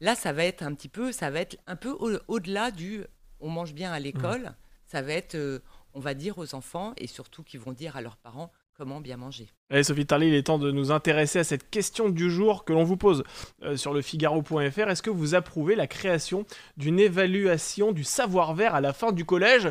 là, 0.01 0.15
ça 0.15 0.33
va 0.33 0.45
être 0.45 0.63
un 0.63 0.73
petit 0.73 0.89
peu, 0.89 1.11
ça 1.11 1.29
va 1.29 1.39
être 1.39 1.57
un 1.67 1.75
peu 1.75 1.91
au-delà 2.27 2.71
du 2.71 3.03
on 3.39 3.49
mange 3.49 3.73
bien 3.73 3.91
à 3.91 3.99
l'école. 3.99 4.41
Mmh. 4.41 4.55
Ça 4.87 5.01
va 5.01 5.13
être, 5.13 5.61
on 5.93 5.99
va 5.99 6.13
dire 6.13 6.37
aux 6.39 6.55
enfants, 6.55 6.93
et 6.97 7.07
surtout 7.07 7.43
qui 7.43 7.57
vont 7.57 7.73
dire 7.73 7.95
à 7.95 8.01
leurs 8.01 8.17
parents, 8.17 8.51
comment 8.79 9.01
bien 9.01 9.17
manger. 9.17 9.49
Allez 9.69 9.83
Sophie 9.83 10.05
Tarly, 10.05 10.29
il 10.29 10.33
est 10.33 10.43
temps 10.43 10.57
de 10.57 10.71
nous 10.71 10.89
intéresser 10.89 11.39
à 11.39 11.43
cette 11.43 11.69
question 11.69 12.07
du 12.07 12.31
jour 12.31 12.63
que 12.63 12.71
l'on 12.71 12.85
vous 12.85 12.95
pose 12.95 13.25
euh, 13.61 13.75
sur 13.75 13.93
le 13.93 14.01
Figaro.fr. 14.01 14.89
Est-ce 14.89 15.03
que 15.03 15.09
vous 15.09 15.35
approuvez 15.35 15.75
la 15.75 15.85
création 15.85 16.45
d'une 16.77 16.97
évaluation 16.97 17.91
du 17.91 18.05
savoir-faire 18.05 18.73
à 18.73 18.79
la 18.79 18.93
fin 18.93 19.11
du 19.11 19.25
collège? 19.25 19.65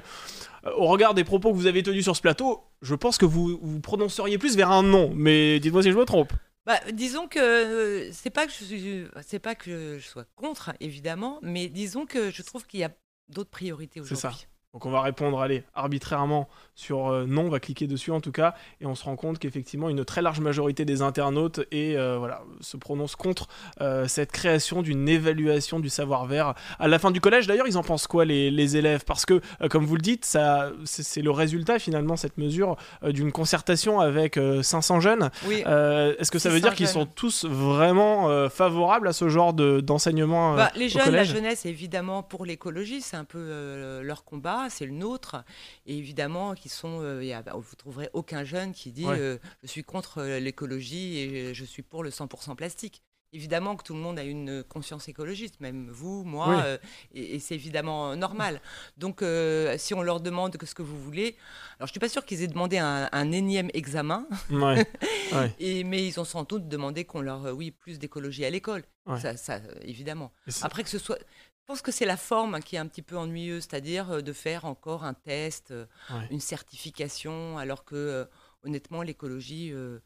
Euh, 0.66 0.72
Au 0.76 0.88
regard 0.88 1.14
des 1.14 1.24
propos 1.24 1.52
que 1.52 1.56
vous 1.56 1.66
avez 1.66 1.82
tenus 1.82 2.04
sur 2.04 2.14
ce 2.14 2.20
plateau, 2.20 2.62
je 2.82 2.94
pense 2.94 3.16
que 3.16 3.24
vous 3.24 3.58
vous 3.62 3.80
prononceriez 3.80 4.36
plus 4.36 4.56
vers 4.56 4.70
un 4.70 4.82
non, 4.82 5.10
mais 5.14 5.58
dites-moi 5.58 5.82
si 5.82 5.90
je 5.90 5.96
me 5.96 6.04
trompe. 6.04 6.34
Bah, 6.66 6.78
disons 6.92 7.28
que 7.28 7.38
euh, 7.38 8.10
c'est 8.12 8.28
pas 8.28 8.44
que 8.44 8.52
je 8.52 8.62
suis, 8.62 9.06
c'est 9.22 9.38
pas 9.38 9.54
que 9.54 9.96
je 9.98 10.06
sois 10.06 10.26
contre 10.36 10.72
évidemment, 10.80 11.38
mais 11.40 11.68
disons 11.68 12.04
que 12.04 12.30
je 12.30 12.42
trouve 12.42 12.66
qu'il 12.66 12.80
y 12.80 12.84
a 12.84 12.90
d'autres 13.30 13.48
priorités 13.48 14.02
aujourd'hui. 14.02 14.46
Donc 14.74 14.84
on 14.84 14.90
va 14.90 15.00
répondre, 15.00 15.40
allez, 15.40 15.64
arbitrairement 15.74 16.46
sur 16.74 17.08
euh, 17.08 17.24
non, 17.26 17.46
on 17.46 17.48
va 17.48 17.58
cliquer 17.58 17.86
dessus 17.86 18.10
en 18.12 18.20
tout 18.20 18.32
cas, 18.32 18.54
et 18.82 18.86
on 18.86 18.94
se 18.94 19.02
rend 19.02 19.16
compte 19.16 19.38
qu'effectivement 19.38 19.88
une 19.88 20.04
très 20.04 20.20
large 20.20 20.40
majorité 20.40 20.84
des 20.84 21.00
internautes 21.00 21.60
et 21.72 21.96
euh, 21.96 22.18
voilà 22.18 22.42
se 22.60 22.76
prononce 22.76 23.16
contre 23.16 23.48
euh, 23.80 24.06
cette 24.06 24.30
création 24.30 24.82
d'une 24.82 25.08
évaluation 25.08 25.80
du 25.80 25.88
savoir-faire 25.88 26.52
à 26.78 26.86
la 26.86 26.98
fin 26.98 27.10
du 27.10 27.20
collège. 27.22 27.46
D'ailleurs, 27.46 27.66
ils 27.66 27.78
en 27.78 27.82
pensent 27.82 28.06
quoi 28.06 28.26
les, 28.26 28.50
les 28.50 28.76
élèves? 28.76 29.04
Parce 29.06 29.24
que 29.24 29.40
comme 29.70 29.86
vous 29.86 29.96
le 29.96 30.02
dites, 30.02 30.26
ça 30.26 30.70
c'est 30.84 31.22
le 31.22 31.30
résultat 31.30 31.78
finalement 31.78 32.16
cette 32.16 32.36
mesure 32.36 32.76
d'une 33.02 33.32
concertation 33.32 34.00
avec 34.00 34.38
500 34.62 35.00
jeunes. 35.00 35.30
Oui. 35.46 35.62
Est-ce 35.66 36.30
que 36.30 36.38
ça 36.38 36.50
veut 36.50 36.60
dire 36.60 36.74
qu'ils 36.74 36.88
sont 36.88 37.06
tous 37.06 37.46
vraiment 37.46 38.48
favorables 38.50 39.08
à 39.08 39.14
ce 39.14 39.30
genre 39.30 39.54
d'enseignement 39.54 40.54
bah, 40.54 40.70
Les 40.76 40.90
jeunes, 40.90 41.10
la 41.10 41.24
jeunesse, 41.24 41.64
évidemment 41.64 42.22
pour 42.22 42.44
l'écologie, 42.44 43.00
c'est 43.00 43.16
un 43.16 43.24
peu 43.24 44.02
leur 44.02 44.24
combat 44.24 44.57
c'est 44.68 44.86
le 44.86 44.92
nôtre. 44.92 45.44
Et 45.86 45.96
évidemment, 45.96 46.54
qui 46.54 46.68
sont, 46.68 47.00
euh, 47.02 47.24
y 47.24 47.32
a, 47.32 47.42
bah, 47.42 47.54
vous 47.56 47.76
trouverez 47.76 48.10
aucun 48.12 48.44
jeune 48.44 48.72
qui 48.72 48.92
dit 48.92 49.06
ouais. 49.06 49.18
euh, 49.18 49.38
je 49.62 49.68
suis 49.68 49.84
contre 49.84 50.18
euh, 50.18 50.40
l'écologie 50.40 51.18
et 51.18 51.54
je 51.54 51.64
suis 51.64 51.82
pour 51.82 52.02
le 52.02 52.10
100% 52.10 52.56
plastique. 52.56 53.02
Évidemment 53.34 53.76
que 53.76 53.82
tout 53.84 53.92
le 53.92 54.00
monde 54.00 54.18
a 54.18 54.22
une 54.24 54.64
conscience 54.64 55.06
écologiste, 55.08 55.60
même 55.60 55.90
vous, 55.90 56.24
moi, 56.24 56.48
Oui. 56.48 56.56
euh, 56.64 56.78
et, 57.12 57.34
et 57.34 57.38
c'est 57.40 57.54
évidemment 57.56 58.16
normal. 58.16 58.60
Donc, 58.96 59.20
euh, 59.20 59.76
si 59.76 59.92
on 59.92 60.00
leur 60.02 60.20
demande 60.20 60.56
que 60.56 60.64
ce 60.64 60.74
que 60.74 60.80
vous 60.80 60.98
voulez, 60.98 61.36
alors 61.78 61.88
je 61.88 61.92
suis 61.92 62.00
pas 62.00 62.08
sûre 62.08 62.24
qu'ils 62.24 62.42
aient 62.42 62.46
demandé 62.48 62.78
un, 62.78 63.08
un 63.12 63.32
énième 63.32 63.70
examen, 63.74 64.26
Ouais. 64.50 64.86
Ouais. 65.32 65.54
et, 65.58 65.84
mais 65.84 66.06
ils 66.06 66.18
ont 66.18 66.24
sans 66.24 66.44
doute 66.44 66.68
demandé 66.68 67.04
qu'on 67.04 67.20
leur, 67.20 67.44
euh, 67.46 67.52
oui, 67.52 67.70
plus 67.70 67.98
d'écologie 67.98 68.46
à 68.46 68.50
l'école. 68.50 68.82
Ouais. 69.04 69.20
Ça, 69.20 69.36
ça, 69.36 69.56
euh, 69.56 69.74
évidemment. 69.82 70.32
Après 70.62 70.82
que 70.82 70.88
ce 70.88 70.98
soit, 70.98 71.18
je 71.18 71.64
pense 71.66 71.82
que 71.82 71.92
c'est 71.92 72.06
la 72.06 72.16
forme 72.16 72.60
qui 72.60 72.76
est 72.76 72.78
un 72.78 72.86
petit 72.86 73.02
peu 73.02 73.18
ennuyeuse, 73.18 73.64
c'est-à-dire 73.68 74.10
euh, 74.10 74.20
de 74.22 74.32
faire 74.32 74.64
encore 74.64 75.04
un 75.04 75.12
test, 75.12 75.70
euh, 75.70 75.84
une 76.30 76.40
certification, 76.40 77.58
alors 77.58 77.84
que 77.84 77.94
euh, 77.94 78.24
honnêtement, 78.64 79.02
l'écologie, 79.02 79.70
euh. 79.72 79.98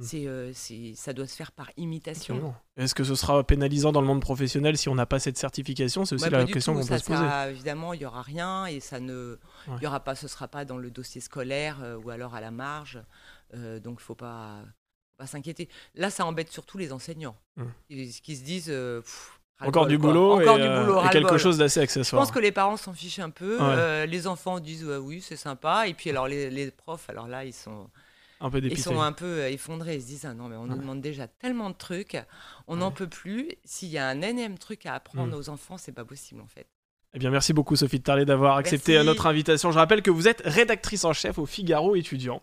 C'est, 0.00 0.26
euh, 0.26 0.52
c'est- 0.54 0.94
ça 0.96 1.12
doit 1.12 1.26
se 1.26 1.36
faire 1.36 1.52
par 1.52 1.70
imitation. 1.76 2.54
Est-ce 2.76 2.94
que 2.94 3.04
ce 3.04 3.14
sera 3.14 3.42
pénalisant 3.44 3.92
dans 3.92 4.00
le 4.00 4.06
monde 4.06 4.20
professionnel 4.20 4.76
si 4.78 4.88
on 4.88 4.94
n'a 4.94 5.06
pas 5.06 5.18
cette 5.18 5.36
certification? 5.38 6.04
C'est 6.04 6.14
aussi 6.14 6.24
Ouais, 6.24 6.30
la 6.30 6.44
pas 6.46 6.52
question 6.52 6.74
qu'on 6.74 6.82
Ça, 6.82 6.94
peut 6.94 7.00
se 7.00 7.04
poser. 7.06 7.18
ça, 7.18 7.50
évidemment, 7.50 7.92
il 7.92 8.00
y 8.02 8.06
aura 8.06 8.22
rien 8.22 8.66
et 8.66 8.80
ça 8.80 9.00
ne, 9.00 9.38
Ouais. 9.68 9.74
il 9.78 9.82
y 9.82 9.86
aura 9.86 10.00
pas, 10.00 10.14
ce 10.14 10.28
sera 10.28 10.48
pas 10.48 10.64
dans 10.64 10.78
le 10.78 10.90
dossier 10.90 11.20
scolaire 11.20 11.78
euh, 11.82 11.96
ou 11.96 12.10
alors 12.10 12.34
à 12.34 12.40
la 12.40 12.50
marge. 12.50 13.02
Euh, 13.54 13.80
donc, 13.80 14.00
faut 14.00 14.14
pas, 14.14 14.60
faut 14.62 15.16
pas 15.18 15.26
s'inquiéter. 15.26 15.68
Là, 15.94 16.10
ça 16.10 16.24
embête 16.24 16.50
surtout 16.50 16.78
les 16.78 16.92
enseignants 16.92 17.36
Mm. 17.56 17.64
qui, 17.88 18.20
qui 18.22 18.36
se 18.36 18.44
disent 18.44 18.68
euh, 18.70 19.00
pff, 19.00 19.40
Encore 19.62 19.86
du 19.86 19.98
boulot, 19.98 20.40
encore 20.40 20.58
et, 20.58 20.62
du 20.62 20.68
boulot, 20.68 21.04
et 21.04 21.08
quelque 21.10 21.36
chose 21.36 21.58
d'assez 21.58 21.80
Je 21.80 21.84
accessoire. 21.84 22.22
pense 22.22 22.30
que 22.32 22.38
les 22.38 22.52
parents 22.52 22.78
s'en 22.78 22.94
fichent 22.94 23.18
un 23.18 23.28
peu. 23.28 23.56
Ouais. 23.58 23.62
euh, 23.62 24.06
les 24.06 24.26
enfants 24.26 24.58
disent 24.58 24.84
ouais, 24.86 24.96
oui, 24.96 25.20
c'est 25.20 25.36
sympa. 25.36 25.86
Et 25.86 25.92
puis 25.92 26.08
alors 26.08 26.26
les, 26.28 26.48
les 26.48 26.70
profs, 26.70 27.10
alors 27.10 27.28
là, 27.28 27.44
ils 27.44 27.52
sont, 27.52 27.90
Un 28.40 28.50
peu 28.50 28.58
ils 28.62 28.78
sont 28.78 29.00
un 29.00 29.12
peu 29.12 29.26
euh, 29.42 29.50
effondrés. 29.50 29.96
Ils 29.96 30.02
se 30.02 30.06
disent 30.06 30.24
ah 30.24 30.34
non 30.34 30.48
mais 30.48 30.56
on 30.56 30.66
nous 30.66 30.76
demande 30.78 31.00
déjà 31.00 31.26
tellement 31.28 31.70
de 31.70 31.74
trucs, 31.76 32.16
on 32.68 32.76
n'en 32.76 32.88
Ouais. 32.88 32.94
peut 32.94 33.06
plus. 33.08 33.50
S'il 33.64 33.88
y 33.90 33.98
a 33.98 34.06
un 34.08 34.22
énième 34.22 34.56
truc 34.58 34.86
à 34.86 34.94
apprendre 34.94 35.34
Mm. 35.36 35.38
aux 35.38 35.48
enfants, 35.50 35.76
c'est 35.78 35.92
pas 35.92 36.04
possible 36.04 36.40
en 36.40 36.46
fait. 36.46 36.66
Eh 37.12 37.18
bien, 37.18 37.30
merci 37.30 37.52
beaucoup 37.52 37.74
Sophie 37.74 37.98
de 37.98 38.04
Tarlet 38.04 38.24
d'avoir 38.24 38.56
accepté 38.56 38.92
Merci. 38.92 39.06
notre 39.06 39.26
invitation. 39.26 39.72
Je 39.72 39.78
rappelle 39.78 40.00
que 40.00 40.12
vous 40.12 40.28
êtes 40.28 40.42
rédactrice 40.44 41.04
en 41.04 41.12
chef 41.12 41.38
au 41.38 41.44
Figaro 41.46 41.96
étudiant. 41.96 42.38